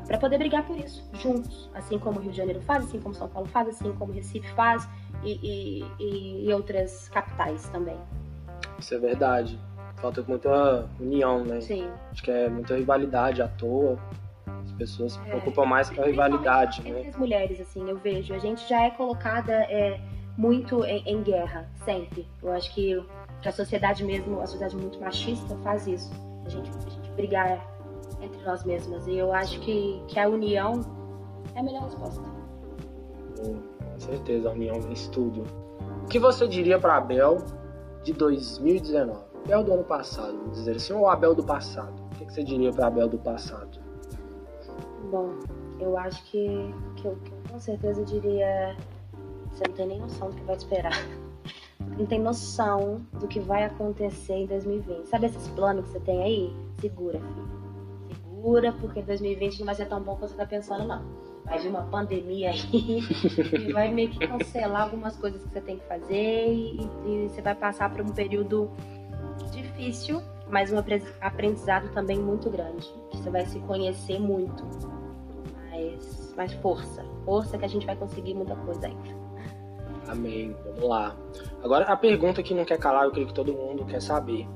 para 0.08 0.17
poder 0.17 0.38
brigar 0.38 0.65
por 0.65 0.77
isso, 0.77 1.03
juntos. 1.13 1.70
Assim 1.74 2.00
como 2.00 2.20
o 2.20 2.22
Rio 2.22 2.32
de 2.32 2.38
Janeiro 2.38 2.62
faz, 2.62 2.86
assim 2.86 3.00
como 3.00 3.13
São 3.13 3.27
Paulo 3.27 3.48
faz, 3.50 3.67
assim 3.67 3.91
como 3.93 4.13
Recife 4.13 4.50
faz 4.51 4.88
e, 5.24 5.84
e, 6.00 6.46
e 6.48 6.53
outras 6.53 7.10
capitais 7.10 7.67
também. 7.70 7.98
Isso 8.79 8.96
é 8.96 9.00
verdade. 9.00 9.60
Falta 9.98 10.24
muita 10.27 10.89
união, 11.00 11.43
né? 11.43 11.62
Sim. 11.62 11.89
Acho 12.12 12.24
que 12.24 12.32
é 12.32 12.50
muita 12.50 12.75
rivalidade 12.75 13.41
à 13.41 13.48
toa. 13.48 13.98
As 14.46 14.72
pessoas 14.74 15.13
se 15.13 15.20
é. 15.20 15.24
preocupam 15.24 15.65
mais 15.65 15.89
com 15.89 16.01
a 16.01 16.05
rivalidade, 16.05 16.79
entre 16.79 16.91
né? 16.91 17.00
Entre 17.00 17.10
as 17.12 17.17
mulheres, 17.17 17.62
assim, 17.62 17.89
eu 17.89 17.98
vejo. 17.98 18.34
A 18.34 18.39
gente 18.39 18.67
já 18.67 18.84
é 18.84 18.91
colocada 18.91 19.53
é, 19.53 20.00
muito 20.38 20.84
em, 20.84 21.03
em, 21.08 21.22
guerra, 21.22 21.70
sempre. 21.86 22.27
Eu 22.41 22.51
acho 22.51 22.74
que, 22.74 23.01
que 23.43 23.50
a 23.50 23.51
sociedade 23.51 24.03
mesmo, 24.05 24.39
a 24.39 24.47
sociedade 24.47 24.75
muito 24.75 24.99
machista 24.99 25.56
faz 25.58 25.86
isso. 25.86 26.12
A 26.45 26.49
gente, 26.49 26.71
a 26.71 26.89
gente 26.89 27.12
brigar 27.12 27.73
entre 28.21 28.41
nós 28.43 28.63
mesmas. 28.63 29.06
E 29.06 29.17
eu 29.17 29.34
acho 29.34 29.60
que, 29.60 30.01
que 30.08 30.17
a 30.17 30.29
união 30.29 30.82
é 31.53 31.60
a 31.60 31.63
melhor 31.63 31.84
resposta. 31.84 32.23
Com 33.38 33.99
certeza, 33.99 34.49
a 34.49 34.53
união 34.53 34.82
vence 34.82 35.12
tudo. 35.12 35.43
O 36.03 36.08
que 36.08 36.17
você 36.17 36.47
diria 36.47 36.79
para 36.79 36.95
Abel 36.95 37.38
de 38.03 38.13
2019? 38.13 39.19
Abel 39.43 39.63
do 39.63 39.73
ano 39.73 39.84
passado, 39.84 40.38
vamos 40.38 40.58
dizer 40.60 40.77
assim, 40.77 40.93
ou 40.93 41.08
Abel 41.10 41.36
do 41.36 41.43
passado? 41.43 41.93
O 42.13 42.15
que 42.15 42.32
você 42.32 42.43
diria 42.43 42.71
para 42.71 42.88
Abel 42.88 43.10
do 43.10 43.17
passado? 43.17 43.77
Bom, 45.12 45.34
eu 45.82 45.97
acho 45.97 46.23
que, 46.32 46.47
que, 46.95 47.06
eu, 47.06 47.17
que 47.17 47.32
eu 47.32 47.38
com 47.51 47.60
certeza 47.60 48.06
diria. 48.06 48.77
Você 49.51 49.63
não 49.67 49.75
tem 49.75 49.88
nem 49.88 49.99
noção 49.99 50.29
do 50.29 50.36
que 50.36 50.43
vai 50.43 50.56
te 50.56 50.60
esperar. 50.60 50.93
Não 51.98 52.06
tem 52.06 52.19
noção 52.19 53.02
do 53.19 53.28
que 53.28 53.39
vai 53.39 53.63
acontecer 53.65 54.34
em 54.34 54.46
2020. 54.46 55.06
Sabe 55.08 55.28
esses 55.28 55.48
planos 55.50 55.86
que 55.86 55.91
você 55.91 56.00
tem 56.00 56.24
aí? 56.24 56.56
Segura, 56.80 57.19
filho 57.19 57.63
segura, 58.43 58.74
porque 58.74 59.02
2020 59.02 59.60
não 59.60 59.65
vai 59.67 59.76
ser 59.76 59.86
tão 59.86 60.02
bom 60.02 60.17
quanto 60.17 60.32
você 60.32 60.38
tá 60.38 60.46
pensando, 60.46 60.86
não. 60.86 61.02
Vai 61.46 61.60
vir 61.60 61.69
uma 61.69 61.84
pandemia 61.84 62.52
aí 62.52 63.00
e 63.69 63.72
vai 63.72 63.91
meio 63.91 64.10
que 64.10 64.28
cancelar 64.28 64.84
algumas 64.84 65.15
coisas 65.15 65.41
que 65.43 65.50
você 65.50 65.62
tem 65.62 65.78
que 65.78 65.86
fazer 65.88 66.54
e, 66.54 66.78
e 67.06 67.30
você 67.30 67.41
vai 67.41 67.56
passar 67.56 67.89
por 67.89 68.02
um 68.02 68.10
período 68.10 68.69
difícil, 69.52 70.22
mas 70.50 70.72
um 70.74 70.78
aprendizado 71.22 71.89
também 71.93 72.19
muito 72.19 72.50
grande. 72.50 72.89
Você 73.13 73.30
vai 73.30 73.46
se 73.46 73.60
conhecer 73.62 74.19
muito. 74.19 74.63
Mas, 75.69 76.34
mas 76.36 76.54
força. 76.54 77.04
Força 77.26 77.58
que 77.58 77.65
a 77.65 77.69
gente 77.69 77.86
vai 77.86 77.96
conseguir 77.96 78.34
muita 78.34 78.56
coisa 78.58 78.88
ainda. 78.88 79.22
Amém. 80.13 80.56
Vamos 80.63 80.88
lá. 80.88 81.15
Agora 81.63 81.86
a 81.86 81.97
pergunta 81.97 82.43
que 82.43 82.54
não 82.54 82.63
quer 82.63 82.78
calar, 82.78 83.06
eu 83.06 83.12
creio 83.12 83.28
que 83.28 83.34
todo 83.34 83.52
mundo 83.52 83.84
quer 83.86 84.02
saber. 84.02 84.47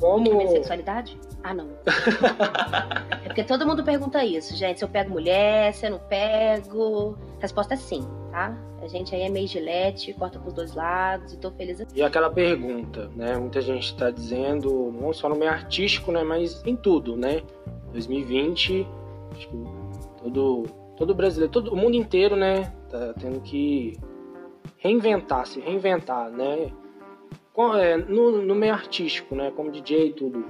Como. 0.00 0.36
Minha 0.36 0.50
sexualidade? 0.50 1.18
Ah, 1.42 1.54
não. 1.54 1.68
é 3.24 3.28
porque 3.28 3.44
todo 3.44 3.64
mundo 3.64 3.84
pergunta 3.84 4.24
isso, 4.24 4.56
gente. 4.56 4.80
Se 4.80 4.84
eu 4.84 4.88
pego 4.88 5.10
mulher, 5.10 5.72
se 5.72 5.86
eu 5.86 5.92
não 5.92 6.00
pego. 6.00 7.16
A 7.38 7.42
resposta 7.42 7.74
é 7.74 7.76
sim, 7.76 8.06
tá? 8.32 8.56
A 8.82 8.88
gente 8.88 9.14
aí 9.14 9.22
é 9.22 9.28
meio 9.28 9.46
gilete, 9.46 10.12
corta 10.12 10.38
pros 10.38 10.52
dois 10.52 10.74
lados 10.74 11.32
e 11.32 11.38
tô 11.38 11.50
feliz 11.52 11.80
assim. 11.80 11.96
E 11.96 12.02
aquela 12.02 12.28
pergunta, 12.28 13.08
né? 13.14 13.36
Muita 13.36 13.60
gente 13.60 13.96
tá 13.96 14.10
dizendo, 14.10 14.92
não 14.92 15.12
só 15.12 15.28
no 15.28 15.36
meio 15.36 15.50
artístico, 15.50 16.10
né? 16.10 16.24
Mas 16.24 16.62
em 16.66 16.76
tudo, 16.76 17.16
né? 17.16 17.42
2020, 17.92 18.86
acho 19.32 19.48
que 19.48 19.64
todo, 20.22 20.64
todo 20.96 21.14
brasileiro, 21.14 21.52
todo 21.52 21.72
o 21.72 21.76
mundo 21.76 21.94
inteiro, 21.94 22.34
né? 22.34 22.72
Tá 22.90 23.14
tendo 23.18 23.40
que 23.40 23.98
reinventar, 24.78 25.46
se 25.46 25.60
reinventar, 25.60 26.30
né? 26.30 26.72
É, 27.80 27.96
no, 27.96 28.42
no 28.42 28.54
meio 28.54 28.74
artístico, 28.74 29.34
né? 29.34 29.50
Como 29.56 29.70
DJ 29.70 30.08
e 30.08 30.12
tudo 30.12 30.44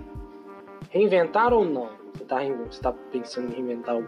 Reinventar 0.91 1.53
ou 1.53 1.65
não? 1.65 1.91
Você 2.15 2.23
está 2.71 2.93
tá 2.93 2.99
pensando 3.13 3.53
em 3.53 3.57
reinventar 3.57 3.97
o, 3.97 4.07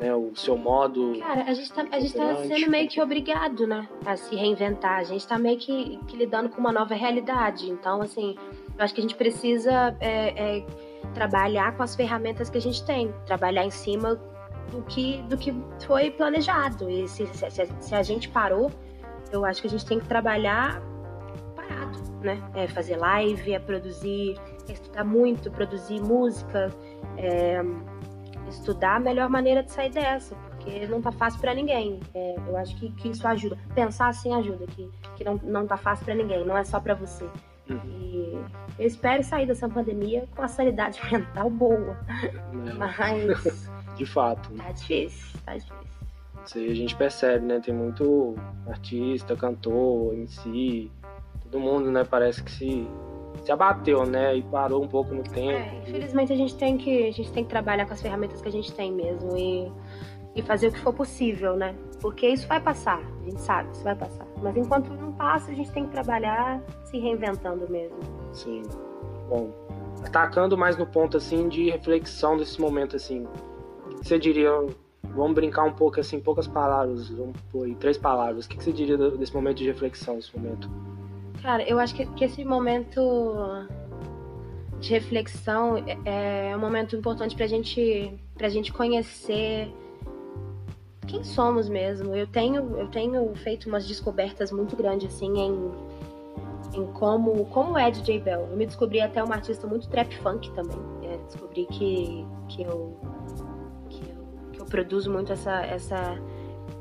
né, 0.00 0.14
o 0.14 0.34
seu 0.34 0.56
modo? 0.56 1.18
Cara, 1.18 1.42
a 1.42 1.54
gente, 1.54 1.72
tá, 1.72 1.86
a 1.90 2.00
gente 2.00 2.14
tá 2.14 2.36
sendo 2.36 2.70
meio 2.70 2.88
que 2.88 3.00
obrigado, 3.00 3.66
né? 3.66 3.88
A 4.04 4.16
se 4.16 4.34
reinventar. 4.34 4.98
A 4.98 5.04
gente 5.04 5.26
tá 5.26 5.38
meio 5.38 5.58
que, 5.58 5.98
que 6.08 6.16
lidando 6.16 6.48
com 6.48 6.58
uma 6.58 6.72
nova 6.72 6.94
realidade. 6.94 7.70
Então, 7.70 8.00
assim, 8.00 8.36
eu 8.76 8.84
acho 8.84 8.94
que 8.94 9.00
a 9.00 9.02
gente 9.02 9.14
precisa 9.14 9.96
é, 10.00 10.58
é, 10.58 10.66
trabalhar 11.14 11.76
com 11.76 11.82
as 11.82 11.94
ferramentas 11.94 12.50
que 12.50 12.58
a 12.58 12.62
gente 12.62 12.84
tem. 12.84 13.12
Trabalhar 13.26 13.64
em 13.64 13.70
cima 13.70 14.20
do 14.70 14.82
que, 14.82 15.22
do 15.22 15.36
que 15.36 15.54
foi 15.86 16.10
planejado. 16.10 16.88
E 16.90 17.06
se, 17.08 17.26
se, 17.26 17.50
se 17.80 17.94
a 17.94 18.02
gente 18.02 18.28
parou, 18.28 18.70
eu 19.32 19.44
acho 19.44 19.60
que 19.60 19.66
a 19.66 19.70
gente 19.70 19.86
tem 19.86 19.98
que 19.98 20.06
trabalhar 20.06 20.82
parado, 21.54 21.98
né? 22.22 22.42
É 22.54 22.66
fazer 22.68 22.96
live, 22.96 23.52
é 23.52 23.58
produzir 23.58 24.36
estudar 24.72 25.04
muito, 25.04 25.50
produzir 25.50 26.00
música, 26.00 26.72
é, 27.16 27.62
estudar 28.48 28.96
a 28.96 29.00
melhor 29.00 29.28
maneira 29.28 29.62
de 29.62 29.72
sair 29.72 29.90
dessa, 29.90 30.34
porque 30.34 30.86
não 30.86 31.00
tá 31.00 31.12
fácil 31.12 31.40
para 31.40 31.54
ninguém. 31.54 32.00
É, 32.14 32.36
eu 32.46 32.56
acho 32.56 32.76
que, 32.76 32.90
que 32.92 33.08
isso 33.08 33.26
ajuda. 33.26 33.58
Pensar 33.74 34.08
assim 34.08 34.34
ajuda, 34.34 34.66
que, 34.66 34.90
que 35.16 35.24
não, 35.24 35.36
não 35.42 35.66
tá 35.66 35.76
fácil 35.76 36.04
para 36.04 36.14
ninguém, 36.14 36.44
não 36.44 36.56
é 36.56 36.64
só 36.64 36.80
para 36.80 36.94
você. 36.94 37.24
Uhum. 37.68 37.80
E 37.84 38.32
eu 38.78 38.86
espero 38.86 39.22
sair 39.22 39.46
dessa 39.46 39.68
pandemia 39.68 40.26
com 40.34 40.42
a 40.42 40.48
sanidade 40.48 41.00
mental 41.10 41.50
boa. 41.50 41.98
Mas. 42.78 43.66
De 43.96 44.04
fato. 44.04 44.52
Tá 44.52 44.72
difícil, 44.72 45.40
tá 45.46 45.54
difícil. 45.54 45.95
Isso 46.46 46.58
aí 46.58 46.70
a 46.70 46.74
gente 46.74 46.96
percebe, 46.96 47.44
né? 47.44 47.60
Tem 47.60 47.74
muito 47.74 48.34
artista, 48.66 49.36
cantor, 49.36 50.14
MC, 50.14 50.90
todo 51.42 51.60
mundo, 51.60 51.90
né? 51.90 52.04
Parece 52.04 52.42
que 52.42 52.50
se 52.50 52.88
se 53.44 53.52
abateu, 53.52 54.04
né? 54.04 54.36
E 54.36 54.42
parou 54.42 54.82
um 54.82 54.88
pouco 54.88 55.14
no 55.14 55.22
tempo. 55.22 55.58
É, 55.58 55.82
infelizmente 55.86 56.32
a 56.32 56.36
gente 56.36 56.56
tem 56.56 56.76
que 56.76 57.08
a 57.08 57.12
gente 57.12 57.30
tem 57.32 57.44
que 57.44 57.50
trabalhar 57.50 57.86
com 57.86 57.92
as 57.92 58.00
ferramentas 58.00 58.40
que 58.40 58.48
a 58.48 58.52
gente 58.52 58.72
tem 58.72 58.92
mesmo 58.92 59.36
e, 59.36 59.70
e 60.34 60.42
fazer 60.42 60.68
o 60.68 60.72
que 60.72 60.80
for 60.80 60.92
possível, 60.92 61.56
né? 61.56 61.74
Porque 62.00 62.26
isso 62.28 62.46
vai 62.46 62.60
passar, 62.60 63.00
a 63.00 63.24
gente 63.24 63.40
sabe, 63.40 63.70
isso 63.72 63.84
vai 63.84 63.94
passar. 63.94 64.26
Mas 64.42 64.56
enquanto 64.56 64.92
não 64.94 65.12
passa, 65.12 65.50
a 65.50 65.54
gente 65.54 65.70
tem 65.70 65.86
que 65.86 65.92
trabalhar 65.92 66.60
se 66.84 66.98
reinventando 66.98 67.70
mesmo. 67.70 67.98
Sim. 68.32 68.62
Bom, 69.28 69.50
atacando 70.04 70.56
mais 70.56 70.76
no 70.76 70.86
ponto 70.86 71.16
assim 71.16 71.48
de 71.48 71.70
reflexão 71.70 72.36
desse 72.36 72.60
momento 72.60 72.96
assim, 72.96 73.26
você 74.02 74.18
diria 74.18 74.50
vamos 75.16 75.34
brincar 75.34 75.64
um 75.64 75.72
pouco 75.72 75.98
assim, 75.98 76.20
poucas 76.20 76.46
palavras, 76.46 77.08
vamos 77.08 77.36
pôr 77.50 77.74
três 77.76 77.96
palavras. 77.96 78.46
O 78.46 78.48
que, 78.48 78.56
que 78.56 78.64
você 78.64 78.72
diria 78.72 78.96
desse 78.96 79.34
momento 79.34 79.58
de 79.58 79.64
reflexão, 79.64 80.18
esse 80.18 80.36
momento? 80.36 80.70
Cara, 81.42 81.62
eu 81.62 81.78
acho 81.78 81.94
que, 81.94 82.06
que 82.06 82.24
esse 82.24 82.44
momento 82.44 83.00
de 84.80 84.90
reflexão 84.90 85.76
é, 86.04 86.50
é 86.50 86.56
um 86.56 86.60
momento 86.60 86.94
importante 86.94 87.34
pra 87.34 87.46
gente, 87.46 88.12
pra 88.34 88.48
gente 88.48 88.72
conhecer 88.72 89.72
quem 91.06 91.24
somos 91.24 91.68
mesmo. 91.68 92.14
Eu 92.14 92.26
tenho, 92.26 92.78
eu 92.78 92.88
tenho 92.88 93.34
feito 93.36 93.68
umas 93.68 93.86
descobertas 93.86 94.50
muito 94.52 94.76
grandes, 94.76 95.14
assim, 95.14 95.38
em, 95.38 95.70
em 96.74 96.86
como, 96.92 97.46
como 97.46 97.78
é 97.78 97.90
DJ 97.90 98.20
Bell. 98.20 98.48
Eu 98.50 98.56
me 98.56 98.66
descobri 98.66 99.00
até 99.00 99.22
uma 99.22 99.36
artista 99.36 99.66
muito 99.66 99.88
trap 99.88 100.14
funk 100.18 100.50
também. 100.52 100.78
É, 101.02 101.16
descobri 101.18 101.66
que, 101.66 102.26
que, 102.48 102.62
eu, 102.62 102.96
produzo 104.66 105.10
muito 105.10 105.32
essa, 105.32 105.64
essa, 105.64 106.18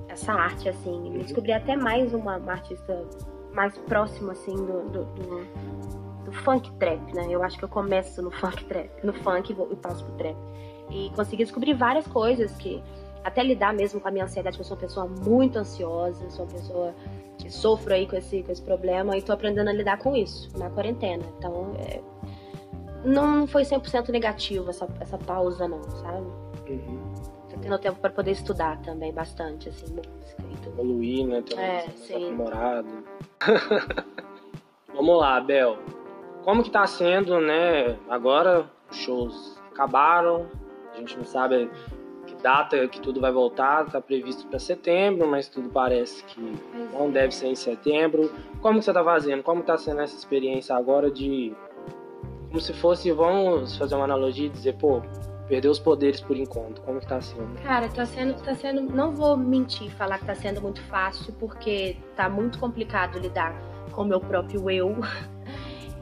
essa 0.08 0.34
arte, 0.34 0.70
assim. 0.70 1.10
Me 1.10 1.24
descobri 1.24 1.52
até 1.52 1.76
mais 1.76 2.14
uma, 2.14 2.38
uma 2.38 2.54
artista 2.54 3.06
mais 3.54 3.78
próxima, 3.78 4.34
assim, 4.34 4.56
do, 4.56 4.90
do, 4.90 5.06
do, 5.06 6.26
do, 6.26 6.32
funk 6.32 6.72
trap, 6.74 7.14
né? 7.14 7.28
Eu 7.30 7.42
acho 7.44 7.58
que 7.58 7.64
eu 7.64 7.70
começo 7.70 8.22
no 8.22 8.32
funk 8.32 8.66
trap, 8.66 8.90
no 9.04 9.14
funk 9.14 9.52
e, 9.52 9.76
passo 9.78 10.04
pro 10.04 10.14
trap. 10.16 10.38
E 10.90 11.10
consegui 11.16 11.44
descobrir 11.44 11.74
várias 11.74 12.06
coisas 12.08 12.52
que 12.58 12.84
até 13.24 13.44
lidar 13.44 13.74
mesmo 13.74 14.00
com 14.00 14.08
a 14.08 14.12
minha 14.12 14.26
ansiedade, 14.26 14.56
que 14.56 14.62
eu 14.62 14.66
sou 14.66 14.78
uma 14.78 14.82
pessoa 14.82 15.08
muito 15.08 15.58
ansiosa, 15.58 16.30
sou 16.30 16.46
uma 16.46 16.52
pessoa 16.52 16.96
que 17.40 17.50
sofro 17.50 17.94
aí 17.94 18.08
com 18.08 18.16
esse, 18.16 18.44
com 18.44 18.52
esse 18.52 18.62
problema 18.62 19.18
e 19.18 19.22
tô 19.22 19.34
aprendendo 19.34 19.70
a 19.70 19.74
lidar 19.74 19.98
com 19.98 20.16
isso 20.16 20.50
na 20.58 20.70
quarentena. 20.70 21.24
Então, 21.38 21.74
é, 21.80 22.02
não 23.06 23.48
foi 23.48 23.64
100% 23.64 24.10
negativo 24.10 24.70
essa, 24.70 24.88
essa 25.00 25.18
pausa, 25.18 25.68
não, 25.68 25.82
sabe? 25.84 26.28
Uhum. 26.70 27.14
Tô 27.50 27.58
tendo 27.62 27.80
tempo 27.80 28.00
para 28.00 28.10
poder 28.10 28.32
estudar 28.32 28.82
também 28.82 29.14
bastante, 29.14 29.70
assim, 29.70 29.86
música 29.88 30.44
e 30.52 30.58
tudo. 30.58 30.82
Evoluir, 30.82 31.28
né? 31.28 31.42
Ter 31.42 31.60
é, 31.60 31.88
sim. 31.96 32.36
Vamos 34.94 35.20
lá, 35.20 35.40
Bel. 35.40 35.78
Como 36.44 36.64
que 36.64 36.70
tá 36.70 36.86
sendo, 36.88 37.40
né? 37.40 37.98
Agora 38.10 38.70
os 38.90 38.98
shows 38.98 39.58
acabaram, 39.72 40.48
a 40.94 40.98
gente 40.98 41.18
não 41.18 41.26
sabe 41.26 41.70
data 42.46 42.88
que 42.88 43.02
tudo 43.02 43.20
vai 43.20 43.32
voltar 43.32 43.88
está 43.88 44.00
previsto 44.00 44.46
para 44.46 44.60
setembro, 44.60 45.28
mas 45.28 45.50
tudo 45.50 45.68
parece 45.68 46.24
que 46.26 46.40
não 46.94 47.10
deve 47.10 47.34
ser 47.34 47.48
em 47.48 47.56
setembro. 47.56 48.32
Como 48.62 48.78
que 48.78 48.86
você 48.86 48.92
está 48.92 49.04
fazendo? 49.04 49.42
Como 49.42 49.62
está 49.62 49.76
sendo 49.80 50.02
essa 50.02 50.16
experiência 50.16 50.76
agora 50.76 51.10
de 51.10 51.52
como 52.56 52.62
se 52.62 52.72
fosse, 52.72 53.12
vamos 53.12 53.76
fazer 53.76 53.96
uma 53.96 54.06
analogia 54.06 54.46
e 54.46 54.50
dizer, 54.50 54.76
pô, 54.76 55.02
perdeu 55.46 55.70
os 55.70 55.78
poderes 55.78 56.22
por 56.22 56.38
enquanto. 56.38 56.82
Como 56.84 57.02
que 57.02 57.06
tá 57.08 57.20
sendo? 57.20 57.54
Cara, 57.62 57.90
tá 57.90 58.06
sendo, 58.06 58.42
tá 58.42 58.56
sendo, 58.56 58.82
não 58.82 59.12
vou 59.12 59.36
mentir, 59.36 59.92
falar 59.92 60.20
que 60.20 60.26
tá 60.26 60.36
sendo 60.36 60.62
muito 60.62 60.82
fácil, 60.84 61.34
porque 61.34 61.98
tá 62.16 62.30
muito 62.30 62.58
complicado 62.58 63.20
lidar 63.20 63.54
com 63.92 64.04
o 64.04 64.06
meu 64.06 64.22
próprio 64.22 64.70
eu. 64.72 64.96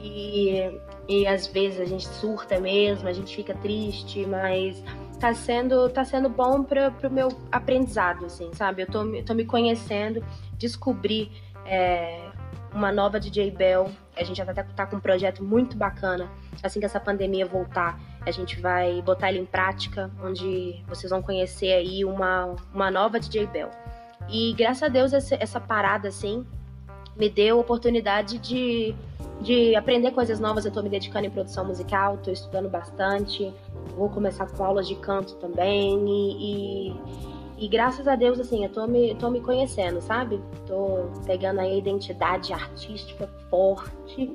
E, 0.06 0.78
e 1.08 1.26
às 1.26 1.46
vezes 1.46 1.80
a 1.80 1.86
gente 1.86 2.06
surta 2.06 2.60
mesmo, 2.60 3.08
a 3.08 3.12
gente 3.14 3.34
fica 3.34 3.54
triste, 3.54 4.26
mas 4.26 4.84
tá 5.18 5.32
sendo, 5.32 5.88
tá 5.88 6.04
sendo 6.04 6.28
bom 6.28 6.62
para 6.62 6.92
o 7.02 7.10
meu 7.10 7.28
aprendizado, 7.50 8.26
assim, 8.26 8.50
sabe? 8.52 8.82
Eu 8.82 8.86
tô, 8.86 9.02
tô 9.24 9.32
me 9.32 9.46
conhecendo, 9.46 10.22
descobri 10.58 11.32
é, 11.64 12.28
uma 12.74 12.92
nova 12.92 13.18
DJ 13.18 13.50
Bell. 13.50 13.90
A 14.16 14.24
gente 14.24 14.36
já 14.36 14.46
tá, 14.46 14.62
tá 14.62 14.86
com 14.86 14.96
um 14.96 15.00
projeto 15.00 15.42
muito 15.42 15.76
bacana. 15.76 16.30
Assim 16.62 16.80
que 16.80 16.86
essa 16.86 17.00
pandemia 17.00 17.46
voltar, 17.46 17.98
a 18.24 18.30
gente 18.30 18.60
vai 18.60 19.02
botar 19.02 19.30
ele 19.30 19.40
em 19.40 19.46
prática, 19.46 20.10
onde 20.22 20.82
vocês 20.86 21.10
vão 21.10 21.20
conhecer 21.20 21.72
aí 21.72 22.04
uma, 22.04 22.54
uma 22.72 22.90
nova 22.90 23.18
DJ 23.18 23.46
Bell. 23.46 23.70
E 24.28 24.52
graças 24.54 24.82
a 24.82 24.88
Deus 24.88 25.12
essa, 25.12 25.36
essa 25.38 25.60
parada, 25.60 26.08
assim, 26.08 26.46
me 27.16 27.28
deu 27.28 27.58
oportunidade 27.58 28.38
de, 28.38 28.94
de 29.40 29.74
aprender 29.74 30.10
coisas 30.12 30.40
novas. 30.40 30.64
Eu 30.64 30.72
tô 30.72 30.82
me 30.82 30.88
dedicando 30.88 31.26
em 31.26 31.30
produção 31.30 31.64
musical, 31.64 32.18
tô 32.18 32.30
estudando 32.30 32.68
bastante, 32.68 33.52
vou 33.96 34.08
começar 34.08 34.46
com 34.46 34.64
aulas 34.64 34.88
de 34.88 34.94
canto 34.96 35.34
também 35.36 36.04
e, 36.08 36.90
e, 36.90 36.96
e, 37.58 37.68
graças 37.68 38.08
a 38.08 38.16
Deus, 38.16 38.38
assim, 38.40 38.64
eu 38.64 38.70
tô 38.70 38.86
me, 38.86 39.14
tô 39.14 39.30
me 39.30 39.40
conhecendo, 39.40 40.00
sabe? 40.00 40.40
Tô 40.66 41.06
pegando 41.26 41.60
aí 41.60 41.72
a 41.72 41.78
identidade 41.78 42.52
artística 42.52 43.28
forte 43.48 44.32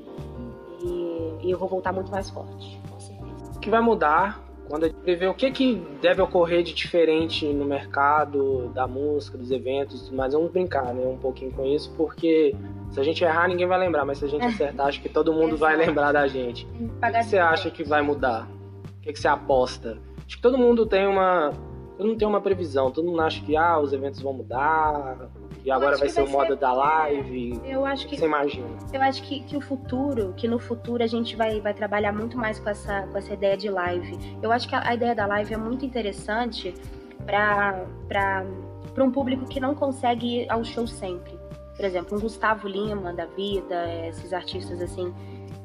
e, 0.81 1.33
e 1.41 1.51
eu 1.51 1.57
vou 1.57 1.67
voltar 1.67 1.91
muito 1.91 2.11
mais 2.11 2.29
forte, 2.29 2.79
com 2.89 2.99
certeza. 2.99 3.51
O 3.55 3.59
que 3.59 3.69
vai 3.69 3.81
mudar 3.81 4.49
quando 4.69 4.83
a 4.83 4.87
gente 4.87 4.99
prevê 4.99 5.27
o 5.27 5.33
que, 5.33 5.51
que 5.51 5.75
deve 5.99 6.21
ocorrer 6.21 6.61
de 6.61 6.73
diferente 6.73 7.45
no 7.47 7.65
mercado 7.65 8.69
da 8.69 8.87
música, 8.87 9.35
dos 9.35 9.49
eventos, 9.49 10.11
mas 10.11 10.33
vamos 10.33 10.51
brincar 10.51 10.93
né, 10.93 11.05
um 11.07 11.17
pouquinho 11.17 11.51
com 11.51 11.65
isso, 11.65 11.91
porque 11.97 12.55
se 12.91 12.99
a 12.99 13.03
gente 13.03 13.23
errar, 13.23 13.47
ninguém 13.47 13.65
vai 13.65 13.79
lembrar, 13.79 14.05
mas 14.05 14.19
se 14.19 14.25
a 14.25 14.27
gente 14.27 14.45
acertar, 14.45 14.85
acho 14.85 15.01
que 15.01 15.09
todo 15.09 15.33
mundo 15.33 15.57
vai 15.57 15.75
lembrar 15.75 16.11
da 16.11 16.27
gente. 16.27 16.65
O 16.65 17.11
que 17.11 17.23
você 17.23 17.39
acha 17.39 17.71
que 17.71 17.83
vai 17.83 18.03
mudar? 18.03 18.47
O 18.99 19.01
que, 19.01 19.11
que 19.11 19.19
você 19.19 19.27
aposta? 19.27 19.97
Acho 20.25 20.35
que 20.35 20.41
todo 20.41 20.57
mundo 20.57 20.85
tem 20.85 21.07
uma. 21.07 21.51
Todo 21.99 22.07
mundo 22.07 22.17
tem 22.17 22.27
uma 22.29 22.39
previsão, 22.39 22.89
todo 22.91 23.07
mundo 23.07 23.19
acha 23.19 23.43
que 23.43 23.57
ah, 23.57 23.77
os 23.77 23.91
eventos 23.91 24.21
vão 24.21 24.31
mudar, 24.31 25.29
e 25.65 25.69
agora 25.69 25.97
vai 25.97 26.07
ser 26.07 26.21
o 26.21 26.29
modo 26.29 26.55
da 26.55 26.71
live. 26.71 27.59
Eu 27.65 27.83
acho 27.83 28.05
que, 28.07 28.11
que 28.15 28.21
você 28.21 28.25
imagina. 28.25 28.69
Eu 28.93 29.01
acho 29.01 29.21
que, 29.21 29.41
que 29.41 29.57
o 29.57 29.59
futuro, 29.59 30.33
que 30.37 30.47
no 30.47 30.59
futuro 30.59 31.03
a 31.03 31.07
gente 31.07 31.35
vai, 31.35 31.59
vai 31.59 31.73
trabalhar 31.73 32.13
muito 32.13 32.37
mais 32.37 32.57
com 32.57 32.69
essa, 32.69 33.01
com 33.07 33.17
essa 33.17 33.33
ideia 33.33 33.57
de 33.57 33.69
live. 33.69 34.17
Eu 34.41 34.49
acho 34.49 34.69
que 34.69 34.75
a, 34.75 34.87
a 34.87 34.93
ideia 34.93 35.13
da 35.13 35.25
live 35.25 35.53
é 35.53 35.57
muito 35.57 35.85
interessante 35.85 36.73
para 37.25 38.45
um 38.97 39.11
público 39.11 39.45
que 39.45 39.59
não 39.59 39.75
consegue 39.75 40.43
ir 40.43 40.49
ao 40.49 40.63
show 40.63 40.87
sempre. 40.87 41.37
Por 41.75 41.83
exemplo, 41.83 42.17
um 42.17 42.21
Gustavo 42.21 42.65
Lima 42.65 43.11
da 43.11 43.25
vida, 43.25 43.93
esses 44.07 44.31
artistas 44.31 44.81
assim 44.81 45.13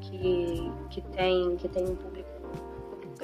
que, 0.01 0.69
que 0.89 1.01
tem, 1.01 1.55
que 1.55 1.69
tem 1.69 1.83
um 1.83 1.95
público 1.95 2.14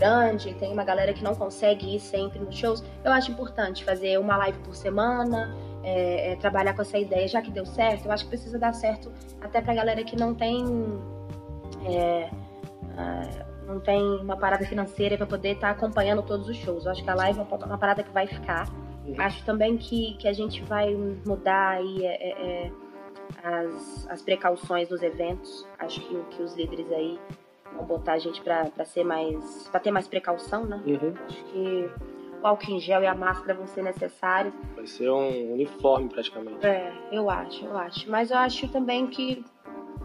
grande, 0.01 0.53
tem 0.55 0.73
uma 0.73 0.83
galera 0.83 1.13
que 1.13 1.23
não 1.23 1.35
consegue 1.35 1.95
ir 1.95 1.99
sempre 1.99 2.39
nos 2.39 2.55
shows, 2.55 2.83
eu 3.03 3.11
acho 3.11 3.31
importante 3.31 3.85
fazer 3.85 4.17
uma 4.17 4.35
live 4.37 4.57
por 4.59 4.75
semana, 4.75 5.55
é, 5.83 6.31
é, 6.31 6.35
trabalhar 6.37 6.73
com 6.73 6.81
essa 6.81 6.97
ideia, 6.97 7.27
já 7.27 7.39
que 7.39 7.51
deu 7.51 7.65
certo, 7.65 8.05
eu 8.05 8.11
acho 8.11 8.23
que 8.23 8.29
precisa 8.31 8.57
dar 8.57 8.73
certo 8.73 9.11
até 9.39 9.61
pra 9.61 9.75
galera 9.75 10.03
que 10.03 10.15
não 10.15 10.33
tem. 10.33 10.65
É, 11.85 12.29
não 13.65 13.79
tem 13.79 14.01
uma 14.19 14.35
parada 14.35 14.65
financeira 14.65 15.15
para 15.15 15.25
poder 15.25 15.53
estar 15.53 15.67
tá 15.67 15.73
acompanhando 15.73 16.21
todos 16.23 16.49
os 16.49 16.57
shows. 16.57 16.85
Eu 16.85 16.91
acho 16.91 17.03
que 17.03 17.09
a 17.09 17.15
live 17.15 17.39
é 17.39 17.43
uma 17.43 17.77
parada 17.77 18.03
que 18.03 18.11
vai 18.11 18.27
ficar. 18.27 18.67
Acho 19.17 19.45
também 19.45 19.77
que, 19.77 20.15
que 20.15 20.27
a 20.27 20.33
gente 20.33 20.61
vai 20.63 20.93
mudar 21.25 21.77
aí 21.77 22.05
é, 22.05 22.29
é, 22.29 22.67
é 22.67 22.71
as, 23.43 24.07
as 24.09 24.21
precauções 24.21 24.89
dos 24.89 25.01
eventos. 25.01 25.65
Acho 25.79 26.01
que, 26.01 26.21
que 26.31 26.43
os 26.43 26.53
líderes 26.55 26.91
aí 26.91 27.17
vão 27.75 27.85
botar 27.85 28.13
a 28.13 28.19
gente 28.19 28.41
para 28.41 28.85
ser 28.85 29.03
mais. 29.03 29.67
para 29.69 29.79
ter 29.79 29.91
mais 29.91 30.07
precaução, 30.07 30.65
né? 30.65 30.81
Uhum. 30.85 31.13
Acho 31.27 31.43
que 31.45 31.89
o 32.41 32.47
álcool 32.47 32.71
em 32.71 32.79
gel 32.79 33.03
e 33.03 33.07
a 33.07 33.15
máscara 33.15 33.53
vão 33.53 33.67
ser 33.67 33.83
necessários. 33.83 34.53
Vai 34.75 34.87
ser 34.87 35.09
um 35.09 35.53
uniforme 35.53 36.09
praticamente. 36.09 36.65
É, 36.65 36.91
eu 37.11 37.29
acho, 37.29 37.65
eu 37.65 37.77
acho. 37.77 38.09
Mas 38.09 38.31
eu 38.31 38.37
acho 38.37 38.67
também 38.69 39.07
que, 39.07 39.45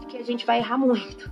que 0.07 0.17
a 0.17 0.23
gente 0.23 0.45
vai 0.45 0.59
errar 0.59 0.77
muito. 0.77 1.31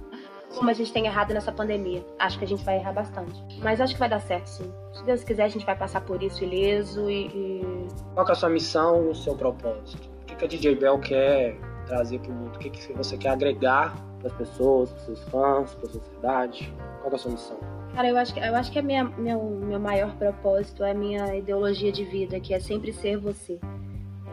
Como 0.55 0.69
a 0.69 0.73
gente 0.73 0.91
tem 0.93 1.05
errado 1.05 1.33
nessa 1.33 1.51
pandemia. 1.51 2.05
Acho 2.17 2.39
que 2.39 2.45
a 2.45 2.47
gente 2.47 2.63
vai 2.63 2.77
errar 2.77 2.93
bastante. 2.93 3.43
Mas 3.61 3.81
acho 3.81 3.93
que 3.93 3.99
vai 3.99 4.07
dar 4.07 4.21
certo, 4.21 4.47
sim. 4.47 4.73
Se 4.93 5.03
Deus 5.03 5.23
quiser, 5.23 5.43
a 5.43 5.49
gente 5.49 5.65
vai 5.65 5.75
passar 5.75 6.01
por 6.01 6.23
isso 6.23 6.43
ileso 6.43 7.09
e. 7.09 7.27
e... 7.27 7.87
Qual 8.13 8.27
é 8.27 8.31
a 8.31 8.35
sua 8.35 8.49
missão 8.49 9.07
e 9.07 9.09
o 9.09 9.15
seu 9.15 9.35
propósito? 9.35 10.09
O 10.21 10.37
que 10.37 10.45
a 10.45 10.47
DJ 10.47 10.75
Bell 10.75 10.97
quer 10.99 11.57
trazer 11.85 12.19
para 12.19 12.31
o 12.31 12.35
mundo? 12.35 12.55
O 12.55 12.59
que 12.59 12.93
você 12.93 13.17
quer 13.17 13.29
agregar 13.29 13.95
para 14.19 14.27
as 14.27 14.33
pessoas, 14.33 14.91
para 14.91 14.99
seus 15.01 15.23
fãs, 15.23 15.73
para 15.75 15.89
a 15.89 15.91
sociedade? 15.91 16.73
Qual 17.01 17.11
é 17.11 17.15
a 17.15 17.17
sua 17.17 17.31
missão? 17.31 17.57
Cara, 17.93 18.09
eu 18.09 18.17
acho 18.17 18.33
que, 18.33 18.39
eu 18.39 18.55
acho 18.55 18.71
que 18.71 18.79
a 18.79 18.81
minha, 18.81 19.05
meu, 19.05 19.41
meu 19.41 19.79
maior 19.79 20.15
propósito 20.17 20.83
é 20.83 20.91
a 20.91 20.93
minha 20.93 21.35
ideologia 21.35 21.91
de 21.91 22.03
vida, 22.03 22.39
que 22.39 22.53
é 22.53 22.59
sempre 22.59 22.91
ser 22.91 23.17
você. 23.17 23.59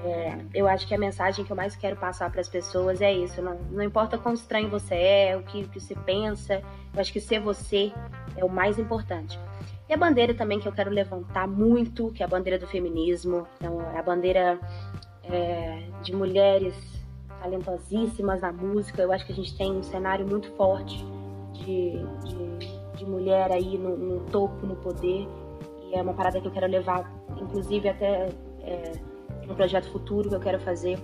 É, 0.05 0.37
eu 0.53 0.67
acho 0.67 0.87
que 0.89 0.95
a 0.95 0.99
mensagem 0.99 1.45
que 1.45 1.53
eu 1.53 1.57
mais 1.57 1.77
quero 1.77 1.95
passar 1.97 2.29
para 2.31 2.41
as 2.41 2.49
pessoas 2.49 3.01
é 3.01 3.13
isso. 3.13 3.41
Não, 3.41 3.57
não 3.71 3.85
importa 3.85 4.19
quão 4.19 4.35
estranho 4.35 4.69
você 4.69 4.95
é, 4.95 5.37
o 5.37 5.45
que, 5.45 5.69
que 5.69 5.79
você 5.79 5.95
pensa, 5.95 6.55
eu 6.93 7.01
acho 7.01 7.13
que 7.13 7.21
ser 7.21 7.39
você 7.39 7.93
é 8.37 8.45
o 8.45 8.49
mais 8.49 8.79
importante. 8.81 9.39
E 9.89 9.95
a 9.95 9.97
bandeira 9.97 10.35
também 10.35 10.59
que 10.59 10.67
eu 10.67 10.73
quero 10.73 10.91
levantar 10.91 11.47
muito, 11.47 12.11
que 12.13 12.23
é 12.23 12.27
a 12.27 12.29
bandeira 12.29 12.59
do 12.59 12.67
feminismo. 12.67 13.47
Então, 13.59 13.81
é 13.95 13.99
a 13.99 14.03
bandeira 14.03 14.59
é, 15.25 15.87
de 16.03 16.17
mulheres 16.17 16.75
talentosíssimas 17.43 18.41
na 18.41 18.53
música. 18.53 19.03
Eu 19.03 19.13
acho 19.13 19.27
que 19.27 19.33
a 19.33 19.35
gente 19.35 19.57
tem 19.57 19.73
um 19.73 19.83
cenário 19.83 20.27
muito 20.27 20.51
forte 20.53 21.05
de, 21.53 21.99
de, 22.25 22.99
de 22.99 23.05
mulher 23.05 23.51
aí 23.51 23.77
no, 23.77 23.97
no, 23.97 24.21
topo, 24.31 24.67
no 24.67 24.77
poder. 24.77 25.29
E 25.89 25.95
é 25.95 26.01
uma 26.01 26.15
parada 26.15 26.41
que 26.41 26.47
eu 26.47 26.53
quero 26.53 26.67
levar, 26.67 27.11
inclusive 27.41 27.89
até 27.89 28.29
é, 28.61 28.93
um 29.49 29.55
projeto 29.55 29.91
futuro 29.91 30.29
que 30.29 30.35
eu 30.35 30.41
quero 30.41 30.61
fazer. 30.61 30.99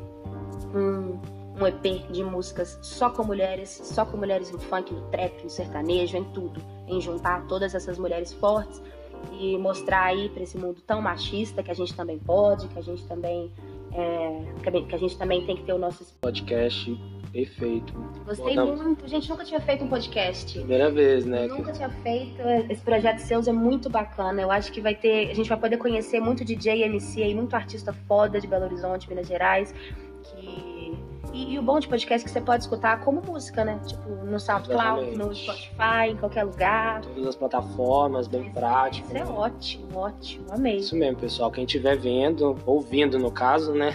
Um, 0.75 1.19
um 1.61 1.67
EP 1.67 2.07
de 2.13 2.23
músicas 2.23 2.79
só 2.83 3.11
com 3.11 3.25
mulheres, 3.25 3.81
só 3.83 4.05
com 4.05 4.17
mulheres 4.17 4.53
no 4.53 4.61
funk, 4.61 4.95
no 4.95 5.03
trap, 5.11 5.43
no 5.43 5.51
sertanejo, 5.51 6.17
em 6.17 6.25
tudo. 6.25 6.61
Em 6.87 7.01
juntar 7.01 7.47
todas 7.49 7.75
essas 7.75 7.99
mulheres 7.99 8.33
fortes 8.33 8.81
e 9.33 9.59
mostrar 9.59 10.05
aí 10.05 10.29
para 10.29 10.45
esse 10.45 10.57
mundo 10.57 10.81
tão 10.87 11.03
machista 11.03 11.63
que 11.63 11.71
a 11.71 11.75
gente 11.75 11.95
também 11.95 12.19
pode, 12.19 12.69
que 12.69 12.79
a 12.79 12.83
gente 12.83 13.05
também 13.07 13.53
é, 13.93 14.81
que 14.83 14.95
a 14.95 14.99
gente 14.99 15.17
também 15.17 15.45
tem 15.45 15.57
que 15.57 15.65
ter 15.65 15.73
o 15.73 15.79
nosso 15.79 16.05
podcast 16.21 16.99
perfeito. 17.33 17.93
Gostei 18.25 18.57
muito. 18.57 19.05
A 19.05 19.09
gente 19.09 19.29
nunca 19.29 19.45
tinha 19.45 19.61
feito 19.61 19.85
um 19.85 19.89
podcast. 19.89 20.59
Primeira 20.59 20.91
vez, 20.91 21.25
né? 21.25 21.47
Nunca 21.47 21.73
tinha 21.73 21.91
feito. 21.91 22.41
Esse 22.69 22.83
projeto 22.83 23.19
seus 23.19 23.47
é 23.49 23.53
muito 23.53 23.89
bacana. 23.89 24.41
Eu 24.41 24.51
acho 24.51 24.73
que 24.73 24.81
vai 24.81 24.95
ter. 24.95 25.31
A 25.31 25.35
gente 25.35 25.49
vai 25.49 25.59
poder 25.59 25.77
conhecer 25.77 26.21
muito 26.21 26.45
DJ, 26.45 26.85
MC 26.85 27.23
aí, 27.23 27.35
muito 27.35 27.55
artista 27.55 27.93
foda 27.93 28.41
de 28.41 28.47
Belo 28.47 28.65
Horizonte, 28.65 29.09
Minas 29.09 29.27
Gerais, 29.27 29.75
que 30.25 30.68
e, 31.33 31.55
e, 31.55 31.59
o 31.59 31.63
bom 31.63 31.79
de 31.79 31.89
podcast 31.89 32.25
é 32.25 32.27
que 32.27 32.31
você 32.31 32.41
pode 32.41 32.63
escutar 32.63 33.01
como 33.05 33.21
música, 33.21 33.65
né? 33.65 33.81
Tipo, 33.87 34.09
no 34.25 34.39
SoundCloud, 34.39 35.03
Exatamente. 35.03 35.19
no 35.19 35.35
Spotify, 35.35 36.11
em 36.11 36.17
qualquer 36.17 36.45
lugar. 36.45 37.03
Todas 37.03 37.27
as 37.27 37.37
plataformas, 37.37 38.27
bem 38.27 38.51
prático. 38.53 39.09
Isso 39.09 39.17
é 39.17 39.25
ótimo, 39.25 39.99
ótimo, 39.99 40.47
amei. 40.51 40.77
Isso 40.77 40.97
mesmo, 40.97 41.19
pessoal. 41.19 41.51
Quem 41.51 41.65
estiver 41.65 41.97
vendo, 41.97 42.57
ouvindo 42.65 43.19
no 43.19 43.31
caso, 43.31 43.73
né? 43.73 43.93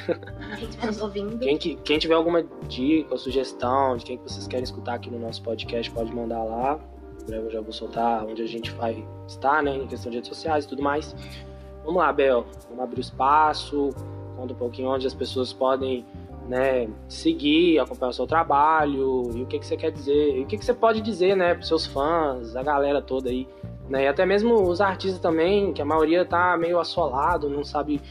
Quem 0.58 0.70
estiver 0.70 0.88
nos 0.88 1.02
ouvindo. 1.02 1.40
Quem, 1.40 1.58
quem 1.58 2.00
tiver 2.00 2.16
alguma 2.16 2.44
dica 2.68 3.12
ou 3.12 3.18
sugestão 3.18 3.98
de 3.98 4.06
quem 4.06 4.18
que 4.18 4.24
vocês 4.24 4.48
querem 4.48 4.64
escutar 4.64 4.96
aqui 4.96 5.10
no 5.10 5.20
nosso 5.20 5.42
podcast, 5.42 5.92
pode 5.92 6.14
mandar 6.14 6.44
lá. 6.44 6.80
Em 7.22 7.26
breve 7.26 7.48
eu 7.48 7.52
já 7.52 7.62
vou 7.62 7.72
soltar 7.72 8.26
onde 8.26 8.42
a 8.42 8.48
gente 8.48 8.72
vai 8.72 9.06
estar, 9.28 9.64
né? 9.64 9.76
Em 9.76 9.88
questão 9.88 10.10
de 10.10 10.18
redes 10.18 10.30
sociais 10.30 10.66
e 10.66 10.68
tudo 10.68 10.84
mais. 10.84 11.16
Vamos 11.84 12.02
lá, 12.02 12.12
Bel. 12.14 12.46
Vamos 12.70 12.84
abrir 12.84 13.00
o 13.00 13.02
espaço. 13.02 13.90
Conta 14.36 14.54
um 14.54 14.58
pouquinho 14.58 14.90
onde 14.90 15.06
as 15.06 15.14
pessoas 15.14 15.54
podem 15.54 16.06
né, 16.48 16.90
seguir, 17.08 17.80
acompanhar 17.80 18.10
o 18.10 18.14
seu 18.14 18.28
trabalho, 18.28 19.24
e 19.34 19.42
o 19.42 19.46
que, 19.46 19.60
que 19.60 19.66
você 19.66 19.78
quer 19.78 19.92
dizer, 19.92 20.38
e 20.38 20.42
o 20.42 20.46
que, 20.46 20.58
que 20.58 20.66
você 20.66 20.74
pode 20.74 21.02
dizer, 21.02 21.36
né, 21.36 21.54
para 21.54 21.64
seus 21.64 21.86
fãs, 21.86 22.56
a 22.56 22.64
galera 22.64 23.02
toda 23.02 23.30
aí, 23.30 23.48
né, 23.90 24.04
e 24.04 24.08
até 24.08 24.26
mesmo 24.26 24.56
os 24.56 24.82
artistas 24.82 25.20
também, 25.20 25.74
que 25.74 25.82
a 25.82 25.86
maioria 25.86 26.26
tá 26.26 26.58
meio 26.58 26.80
assolado, 26.80 27.50
não 27.50 27.64
sabe 27.64 28.02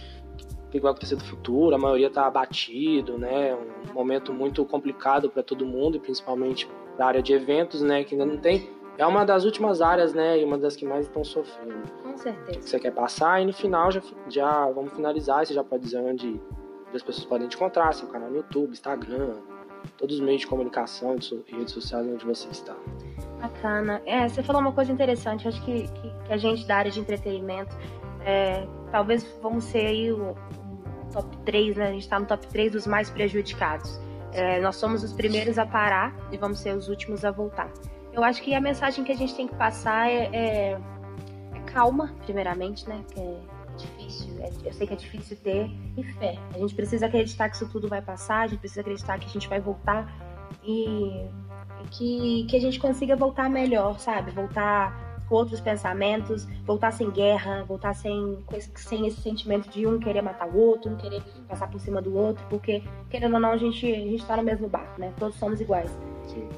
o 0.66 0.70
que 0.70 0.80
vai 0.80 0.90
acontecer 0.90 1.14
no 1.14 1.24
futuro, 1.24 1.74
a 1.74 1.78
maioria 1.78 2.08
tá 2.08 2.26
abatido, 2.26 3.18
né, 3.18 3.54
um 3.90 3.92
momento 3.92 4.32
muito 4.32 4.64
complicado 4.64 5.30
para 5.30 5.42
todo 5.42 5.66
mundo, 5.66 5.96
e 5.96 6.00
principalmente 6.00 6.68
para 6.96 7.04
a 7.04 7.08
área 7.08 7.22
de 7.22 7.32
eventos, 7.32 7.82
né, 7.82 8.04
que 8.04 8.14
ainda 8.14 8.26
não 8.26 8.38
tem, 8.38 8.70
é 8.98 9.06
uma 9.06 9.24
das 9.24 9.44
últimas 9.44 9.80
áreas, 9.80 10.14
né, 10.14 10.38
e 10.38 10.44
uma 10.44 10.56
das 10.56 10.76
que 10.76 10.84
mais 10.84 11.06
estão 11.06 11.24
sofrendo. 11.24 11.82
Com 12.02 12.16
certeza. 12.16 12.58
O 12.58 12.62
que 12.62 12.68
você 12.68 12.78
quer 12.78 12.92
passar, 12.92 13.42
e 13.42 13.46
no 13.46 13.52
final 13.52 13.90
já, 13.90 14.02
já 14.28 14.70
vamos 14.70 14.92
finalizar, 14.92 15.44
você 15.44 15.54
já 15.54 15.64
pode 15.64 15.84
dizer 15.84 15.98
onde 15.98 16.40
as 16.96 17.02
pessoas 17.02 17.24
podem 17.26 17.48
te 17.48 17.56
encontrar, 17.56 17.92
seu 17.94 18.08
canal 18.08 18.30
no 18.30 18.36
YouTube, 18.36 18.72
Instagram, 18.72 19.34
todos 19.96 20.16
os 20.16 20.20
meios 20.20 20.42
de 20.42 20.46
comunicação 20.46 21.16
redes 21.46 21.72
sociais 21.72 22.06
onde 22.06 22.24
você 22.24 22.48
está. 22.48 22.74
Bacana. 23.40 24.00
É, 24.06 24.28
você 24.28 24.42
falou 24.42 24.62
uma 24.62 24.72
coisa 24.72 24.92
interessante. 24.92 25.48
Acho 25.48 25.62
que, 25.64 25.88
que, 25.88 26.14
que 26.24 26.32
a 26.32 26.36
gente 26.36 26.66
da 26.66 26.76
área 26.76 26.90
de 26.90 27.00
entretenimento, 27.00 27.76
é, 28.24 28.66
talvez 28.90 29.26
vamos 29.42 29.64
ser 29.64 29.86
aí 29.86 30.12
o, 30.12 30.36
top 31.12 31.36
3, 31.38 31.76
né? 31.76 31.88
A 31.88 31.92
gente 31.92 32.02
está 32.02 32.18
no 32.18 32.26
top 32.26 32.46
3 32.48 32.72
dos 32.72 32.86
mais 32.86 33.10
prejudicados. 33.10 34.00
É, 34.32 34.60
nós 34.60 34.76
somos 34.76 35.04
os 35.04 35.12
primeiros 35.12 35.58
a 35.58 35.66
parar 35.66 36.16
e 36.32 36.38
vamos 36.38 36.58
ser 36.58 36.74
os 36.74 36.88
últimos 36.88 37.24
a 37.24 37.30
voltar. 37.30 37.70
Eu 38.12 38.24
acho 38.24 38.42
que 38.42 38.54
a 38.54 38.60
mensagem 38.60 39.04
que 39.04 39.12
a 39.12 39.16
gente 39.16 39.34
tem 39.34 39.46
que 39.46 39.54
passar 39.54 40.10
é, 40.10 40.30
é, 40.32 40.72
é 40.72 41.60
calma, 41.66 42.14
primeiramente, 42.24 42.88
né? 42.88 43.04
Difícil, 43.76 44.34
é, 44.40 44.50
eu 44.64 44.72
sei 44.72 44.86
que 44.86 44.92
é 44.92 44.96
difícil 44.96 45.36
ter, 45.42 45.70
e 45.96 46.02
fé. 46.02 46.38
A 46.54 46.58
gente 46.58 46.74
precisa 46.74 47.06
acreditar 47.06 47.48
que 47.48 47.56
isso 47.56 47.68
tudo 47.68 47.88
vai 47.88 48.02
passar, 48.02 48.42
a 48.42 48.46
gente 48.46 48.60
precisa 48.60 48.80
acreditar 48.80 49.18
que 49.18 49.26
a 49.26 49.30
gente 49.30 49.48
vai 49.48 49.60
voltar 49.60 50.12
e, 50.62 51.26
e 51.82 51.88
que, 51.90 52.46
que 52.48 52.56
a 52.56 52.60
gente 52.60 52.78
consiga 52.78 53.16
voltar 53.16 53.48
melhor, 53.48 53.98
sabe? 53.98 54.30
Voltar 54.30 55.12
com 55.28 55.36
outros 55.36 55.60
pensamentos, 55.60 56.46
voltar 56.66 56.92
sem 56.92 57.10
guerra, 57.10 57.64
voltar 57.64 57.94
sem, 57.94 58.44
sem 58.74 59.06
esse 59.06 59.20
sentimento 59.22 59.68
de 59.70 59.86
um 59.86 59.98
querer 59.98 60.20
matar 60.20 60.48
o 60.48 60.56
outro, 60.56 60.92
um 60.92 60.96
querer 60.96 61.22
passar 61.48 61.70
por 61.70 61.80
cima 61.80 62.02
do 62.02 62.14
outro, 62.14 62.44
porque, 62.50 62.82
querendo 63.08 63.34
ou 63.34 63.40
não, 63.40 63.52
a 63.52 63.56
gente, 63.56 63.86
a 63.90 63.98
gente 63.98 64.26
tá 64.26 64.36
no 64.36 64.42
mesmo 64.42 64.68
barco, 64.68 65.00
né? 65.00 65.12
Todos 65.18 65.38
somos 65.38 65.60
iguais. 65.60 65.90
Sim. 66.26 66.48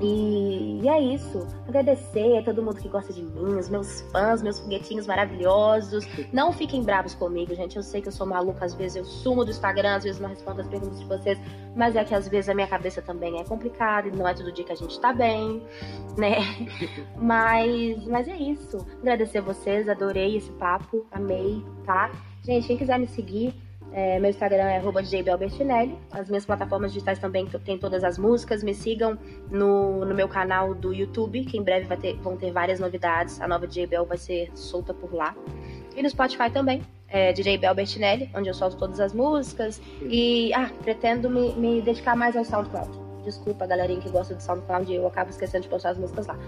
E, 0.00 0.80
e, 0.82 0.88
é 0.88 1.00
isso. 1.00 1.46
Agradecer 1.66 2.38
a 2.38 2.42
todo 2.42 2.62
mundo 2.62 2.76
que 2.76 2.88
gosta 2.88 3.12
de 3.12 3.22
mim, 3.22 3.56
os 3.56 3.68
meus 3.68 4.00
fãs, 4.12 4.42
meus 4.42 4.60
foguetinhos 4.60 5.06
maravilhosos. 5.06 6.06
Não 6.32 6.52
fiquem 6.52 6.82
bravos 6.82 7.14
comigo, 7.14 7.54
gente. 7.54 7.76
Eu 7.76 7.82
sei 7.82 8.00
que 8.00 8.08
eu 8.08 8.12
sou 8.12 8.26
maluca, 8.26 8.64
às 8.64 8.74
vezes 8.74 8.96
eu 8.96 9.04
sumo 9.04 9.44
do 9.44 9.50
Instagram, 9.50 9.96
às 9.96 10.04
vezes 10.04 10.20
não 10.20 10.28
respondo 10.28 10.60
as 10.60 10.68
perguntas 10.68 11.00
de 11.00 11.06
vocês, 11.06 11.38
mas 11.74 11.96
é 11.96 12.04
que 12.04 12.14
às 12.14 12.28
vezes 12.28 12.48
a 12.48 12.54
minha 12.54 12.68
cabeça 12.68 13.02
também 13.02 13.40
é 13.40 13.44
complicada 13.44 14.08
e 14.08 14.12
não 14.12 14.26
é 14.26 14.34
todo 14.34 14.52
dia 14.52 14.64
que 14.64 14.72
a 14.72 14.76
gente 14.76 14.98
tá 15.00 15.12
bem, 15.12 15.62
né? 16.16 16.36
mas, 17.20 18.06
mas 18.06 18.28
é 18.28 18.36
isso. 18.36 18.86
Agradecer 19.00 19.38
a 19.38 19.42
vocês, 19.42 19.88
adorei 19.88 20.36
esse 20.36 20.50
papo, 20.52 21.06
amei, 21.10 21.64
tá? 21.84 22.10
Gente, 22.44 22.68
quem 22.68 22.76
quiser 22.76 22.98
me 22.98 23.08
seguir, 23.08 23.54
é, 23.92 24.18
meu 24.18 24.30
Instagram 24.30 24.64
é 24.64 24.80
@jbelbertinelli. 24.80 25.98
As 26.10 26.28
minhas 26.28 26.44
plataformas 26.44 26.92
digitais 26.92 27.18
também 27.18 27.46
tem 27.64 27.78
todas 27.78 28.04
as 28.04 28.18
músicas. 28.18 28.62
Me 28.62 28.74
sigam 28.74 29.18
no, 29.50 30.04
no 30.04 30.14
meu 30.14 30.28
canal 30.28 30.74
do 30.74 30.92
YouTube, 30.92 31.44
que 31.44 31.56
em 31.56 31.62
breve 31.62 31.94
ter, 31.96 32.16
vão 32.16 32.36
ter 32.36 32.52
várias 32.52 32.78
novidades. 32.78 33.40
A 33.40 33.48
nova 33.48 33.66
DJ 33.66 33.86
Bel 33.86 34.04
vai 34.04 34.18
ser 34.18 34.50
solta 34.54 34.92
por 34.92 35.12
lá. 35.14 35.34
E 35.96 36.02
no 36.02 36.08
Spotify 36.10 36.50
também, 36.50 36.82
é, 37.08 37.32
DJ 37.32 37.58
Bel 37.58 37.74
Bertinelli, 37.74 38.30
onde 38.34 38.48
eu 38.48 38.54
solto 38.54 38.76
todas 38.76 39.00
as 39.00 39.12
músicas. 39.12 39.80
E, 40.02 40.52
ah, 40.54 40.70
pretendo 40.82 41.30
me, 41.30 41.54
me 41.54 41.80
dedicar 41.80 42.14
mais 42.14 42.36
ao 42.36 42.44
SoundCloud. 42.44 42.90
Desculpa, 43.24 43.66
galerinha 43.66 44.00
que 44.00 44.08
gosta 44.08 44.34
do 44.34 44.42
SoundCloud, 44.42 44.92
eu 44.92 45.06
acabo 45.06 45.30
esquecendo 45.30 45.64
de 45.64 45.68
postar 45.68 45.90
as 45.90 45.98
músicas 45.98 46.26
lá. 46.26 46.38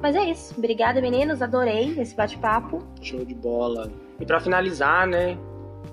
Mas 0.00 0.14
é 0.14 0.24
isso. 0.24 0.54
Obrigada, 0.56 1.00
meninos. 1.00 1.42
Adorei 1.42 1.98
esse 1.98 2.14
bate-papo. 2.14 2.82
Show 3.00 3.24
de 3.24 3.34
bola. 3.34 3.90
E 4.20 4.26
para 4.26 4.40
finalizar, 4.40 5.06
né? 5.06 5.36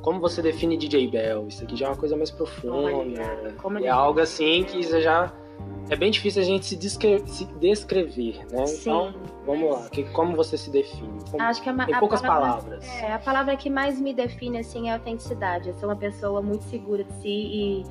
Como 0.02 0.20
você 0.20 0.42
define 0.42 0.78
DJ 0.78 1.08
Bell? 1.08 1.48
Isso 1.48 1.64
aqui 1.64 1.76
já 1.76 1.88
é 1.88 1.90
uma 1.90 1.98
coisa 1.98 2.16
mais 2.16 2.32
profunda. 2.32 2.92
é, 3.82 3.84
é 3.84 3.90
algo 3.90 4.20
assim 4.20 4.64
que 4.64 4.82
já 5.02 5.32
é 5.90 5.96
bem 5.96 6.12
difícil 6.12 6.42
a 6.42 6.46
gente 6.46 6.66
se, 6.66 6.76
descrever, 6.76 7.28
se 7.28 7.46
descrever 7.46 8.46
né? 8.52 8.66
Sim, 8.68 8.82
então, 8.82 9.14
vamos 9.46 9.72
lá. 9.72 9.90
Que, 9.90 10.04
como 10.04 10.36
você 10.36 10.56
se 10.56 10.70
define? 10.70 11.20
Como, 11.32 11.42
Acho 11.42 11.64
que 11.64 11.70
a, 11.70 11.74
em 11.74 12.00
poucas 12.00 12.22
palavra, 12.22 12.62
palavras. 12.62 12.88
É, 13.02 13.12
a 13.12 13.20
palavra 13.20 13.58
que 13.58 13.70
mais 13.70 14.00
me 14.00 14.14
define 14.14 14.60
assim 14.60 14.90
é 14.90 14.94
autenticidade. 14.94 15.70
Eu 15.70 15.76
sou 15.76 15.90
uma 15.90 15.96
pessoa 15.96 16.42
muito 16.42 16.64
segura 16.66 17.04
de 17.04 17.14
si 17.14 17.28
e, 17.28 17.86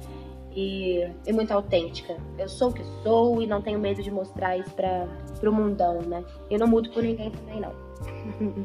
e, 0.55 1.11
e 1.27 1.33
muito 1.33 1.51
autêntica. 1.51 2.17
Eu 2.39 2.49
sou 2.49 2.71
o 2.71 2.73
que 2.73 2.85
sou 3.03 3.43
e 3.43 3.47
não 3.49 3.61
tenho 3.61 3.81
medo 3.81 4.01
de 4.01 4.13
mostrar 4.13 4.57
isso 4.57 4.71
para 4.75 5.09
o 5.43 5.53
mundão, 5.53 6.01
né? 6.03 6.25
Eu 6.49 6.61
não 6.61 6.69
mudo 6.69 6.91
por 6.91 7.03
ninguém 7.03 7.33
também, 7.33 7.61
não. 7.61 7.73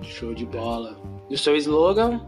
Show 0.04 0.36
de 0.36 0.46
bola. 0.46 0.96
E 1.28 1.34
o 1.34 1.38
seu 1.38 1.56
slogan? 1.56 2.22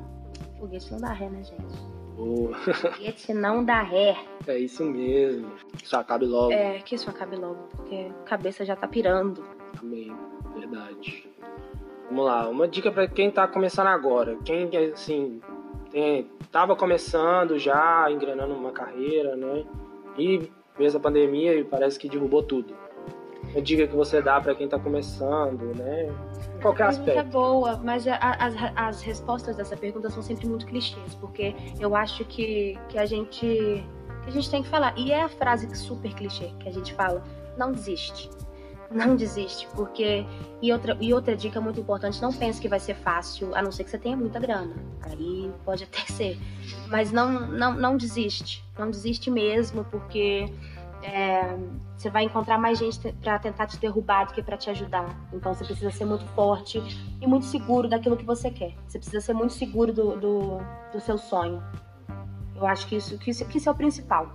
Foguete 0.65 0.91
não 0.91 0.99
dá 0.99 1.13
ré, 1.13 1.29
né, 1.29 1.43
gente? 1.43 1.77
Boa. 2.15 2.55
Foguete 2.73 3.33
não 3.35 3.63
dá 3.63 3.83
ré. 3.83 4.17
É 4.47 4.57
isso 4.57 4.83
mesmo. 4.83 5.51
Que 5.77 5.85
isso 5.85 5.95
acabe 5.95 6.25
logo. 6.25 6.51
É, 6.51 6.79
que 6.79 6.95
isso 6.95 7.07
acabe 7.07 7.35
logo, 7.35 7.67
porque 7.69 8.11
a 8.21 8.23
cabeça 8.23 8.65
já 8.65 8.75
tá 8.75 8.87
pirando. 8.87 9.43
Amém. 9.79 10.11
Verdade. 10.55 11.29
Vamos 12.09 12.25
lá, 12.25 12.49
uma 12.49 12.67
dica 12.67 12.91
para 12.91 13.07
quem 13.07 13.29
tá 13.29 13.47
começando 13.47 13.87
agora. 13.87 14.37
Quem, 14.43 14.69
assim, 14.91 15.39
tem, 15.91 16.31
tava 16.51 16.75
começando 16.75 17.59
já, 17.59 18.09
engrenando 18.09 18.55
uma 18.55 18.71
carreira, 18.71 19.35
né? 19.35 19.65
E 20.17 20.49
veio 20.75 20.87
essa 20.87 20.99
pandemia 20.99 21.55
e 21.55 21.63
parece 21.63 21.99
que 21.99 22.09
derrubou 22.09 22.41
tudo 22.41 22.75
uma 23.55 23.61
dica 23.61 23.87
que 23.87 23.95
você 23.95 24.21
dá 24.21 24.39
para 24.41 24.53
quem 24.53 24.65
está 24.65 24.77
começando, 24.77 25.73
né? 25.75 26.13
Qualquer 26.61 26.87
aspecto. 26.87 27.19
É 27.19 27.23
boa, 27.23 27.77
mas 27.77 28.05
as, 28.07 28.53
as 28.75 29.01
respostas 29.01 29.55
dessa 29.55 29.77
pergunta 29.77 30.09
são 30.09 30.21
sempre 30.21 30.45
muito 30.47 30.65
clichês, 30.65 31.15
porque 31.15 31.55
eu 31.79 31.95
acho 31.95 32.25
que, 32.25 32.77
que 32.89 32.97
a 32.97 33.05
gente 33.05 33.83
que 34.25 34.29
a 34.29 34.31
gente 34.31 34.49
tem 34.49 34.61
que 34.61 34.69
falar. 34.69 34.93
E 34.97 35.11
é 35.11 35.21
a 35.21 35.29
frase 35.29 35.73
super 35.75 36.13
clichê 36.13 36.51
que 36.59 36.67
a 36.67 36.71
gente 36.71 36.93
fala: 36.93 37.23
não 37.57 37.71
desiste. 37.71 38.29
Não 38.91 39.15
desiste, 39.15 39.67
porque. 39.75 40.25
E 40.61 40.71
outra, 40.71 40.97
e 40.99 41.13
outra 41.13 41.35
dica 41.35 41.61
muito 41.61 41.79
importante: 41.79 42.21
não 42.21 42.33
pense 42.33 42.59
que 42.59 42.67
vai 42.67 42.79
ser 42.79 42.95
fácil, 42.95 43.55
a 43.55 43.61
não 43.61 43.71
ser 43.71 43.83
que 43.83 43.89
você 43.89 43.97
tenha 43.97 44.17
muita 44.17 44.39
grana. 44.39 44.75
Aí 45.01 45.51
pode 45.63 45.83
até 45.85 46.01
ser. 46.11 46.37
Mas 46.87 47.11
não, 47.11 47.47
não, 47.47 47.73
não 47.73 47.97
desiste. 47.97 48.63
Não 48.77 48.89
desiste 48.89 49.31
mesmo, 49.31 49.85
porque 49.85 50.51
é, 51.05 51.55
você 51.95 52.09
vai 52.09 52.23
encontrar 52.23 52.57
mais 52.57 52.79
gente 52.79 52.99
para 53.13 53.37
tentar 53.39 53.67
te 53.67 53.77
derrubar 53.77 54.25
do 54.25 54.33
que 54.33 54.41
para 54.41 54.57
te 54.57 54.69
ajudar. 54.69 55.05
Então 55.31 55.53
você 55.53 55.63
precisa 55.63 55.91
ser 55.91 56.05
muito 56.05 56.25
forte 56.27 56.81
e 57.21 57.27
muito 57.27 57.45
seguro 57.45 57.87
daquilo 57.87 58.17
que 58.17 58.25
você 58.25 58.49
quer. 58.49 58.73
Você 58.87 58.97
precisa 58.97 59.21
ser 59.21 59.33
muito 59.33 59.53
seguro 59.53 59.93
do, 59.93 60.15
do, 60.17 60.57
do 60.91 60.99
seu 60.99 61.17
sonho. 61.17 61.61
Eu 62.55 62.65
acho 62.65 62.87
que 62.87 62.95
isso, 62.95 63.17
que 63.17 63.31
isso, 63.31 63.45
que 63.45 63.57
isso 63.57 63.69
é 63.69 63.71
o 63.71 63.75
principal. 63.75 64.31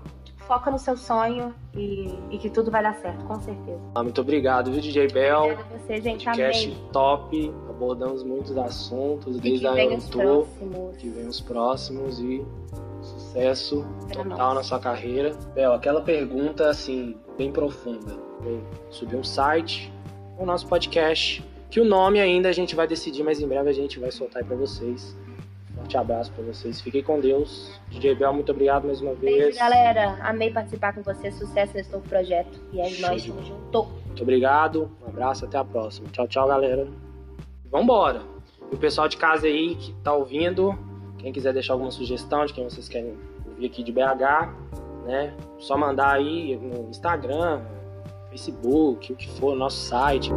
Foca 0.47 0.71
no 0.71 0.79
seu 0.79 0.97
sonho 0.97 1.55
e, 1.75 2.13
e, 2.31 2.39
que 2.39 2.51
tudo 2.51 2.73
vai 2.73 2.83
dar 2.83 2.95
certo, 2.97 3.25
com 3.25 3.39
certeza. 3.41 3.81
Ah, 3.95 4.03
muito 4.03 4.21
obrigado, 4.21 4.73
viu, 4.73 4.81
DJ 4.81 5.07
Bel? 5.07 5.43
Obrigada 5.43 5.75
a 5.75 5.79
você, 5.79 6.01
gente. 6.01 6.25
Podcast 6.25 6.67
amei. 6.67 6.89
top. 6.93 7.55
Abordamos 7.69 8.25
muitos 8.25 8.59
assuntos, 8.59 9.37
e 9.37 9.41
desde 9.41 9.61
que 9.61 9.67
a 9.67 9.95
Antu, 9.95 10.47
que 10.99 11.09
vem 11.09 11.29
os 11.29 11.41
próximos 11.41 12.19
e 12.19 12.45
sucesso 13.31 13.87
total 14.13 14.55
na 14.55 14.63
sua 14.63 14.81
carreira. 14.81 15.33
Bel, 15.55 15.73
aquela 15.73 16.01
pergunta 16.01 16.69
assim, 16.69 17.17
bem 17.39 17.53
profunda. 17.53 18.19
Subir 18.91 19.17
um 19.17 19.25
site, 19.25 19.93
o 20.37 20.45
nosso 20.45 20.67
podcast, 20.67 21.45
Que 21.71 21.81
o 21.81 21.85
nome 21.85 22.19
ainda 22.19 22.49
a 22.49 22.53
gente 22.53 22.75
vai 22.75 22.89
decidir, 22.89 23.23
mas 23.23 23.41
em 23.41 23.47
breve 23.47 23.71
a 23.71 23.73
gente 23.73 24.01
vai 24.01 24.11
soltar 24.11 24.43
aí 24.43 24.49
pra 24.49 24.57
vocês. 24.57 25.17
Forte 25.77 25.97
abraço 25.97 26.33
pra 26.33 26.43
vocês. 26.43 26.81
Fiquem 26.81 27.01
com 27.01 27.21
Deus. 27.21 27.79
DJ 27.89 28.17
Bel, 28.17 28.33
muito 28.33 28.51
obrigado 28.51 28.87
mais 28.87 29.01
uma 29.01 29.15
vez. 29.15 29.37
Beijo, 29.37 29.59
galera. 29.59 30.19
Amei 30.21 30.51
participar 30.51 30.93
com 30.93 31.03
você. 31.03 31.31
Sucesso 31.31 31.73
nesse 31.75 31.93
novo 31.93 32.07
projeto. 32.09 32.61
E 32.73 32.81
é 32.81 32.89
Show 32.89 33.09
nóis, 33.09 33.23
de 33.23 33.31
tamo 33.31 33.45
junto. 33.45 33.85
Muito 34.07 34.23
obrigado. 34.23 34.91
Um 35.01 35.09
abraço, 35.09 35.45
até 35.45 35.59
a 35.59 35.65
próxima. 35.65 36.09
Tchau, 36.11 36.27
tchau, 36.27 36.49
galera. 36.49 36.89
Vambora. 37.71 38.23
E 38.73 38.75
o 38.75 38.79
pessoal 38.79 39.07
de 39.07 39.17
casa 39.17 39.47
aí 39.47 39.77
que 39.77 39.93
tá 40.03 40.13
ouvindo, 40.13 40.77
quem 41.21 41.33
quiser 41.33 41.53
deixar 41.53 41.75
alguma 41.75 41.91
sugestão 41.91 42.45
de 42.47 42.53
quem 42.53 42.65
vocês 42.65 42.89
querem 42.89 43.15
ouvir 43.47 43.67
aqui 43.67 43.83
de 43.83 43.93
BH, 43.93 44.55
né? 45.07 45.37
Só 45.59 45.77
mandar 45.77 46.15
aí 46.15 46.57
no 46.57 46.89
Instagram, 46.89 47.63
Facebook, 48.31 49.13
o 49.13 49.17
que 49.17 49.29
for, 49.29 49.55
nosso 49.55 49.77
site. 49.77 50.31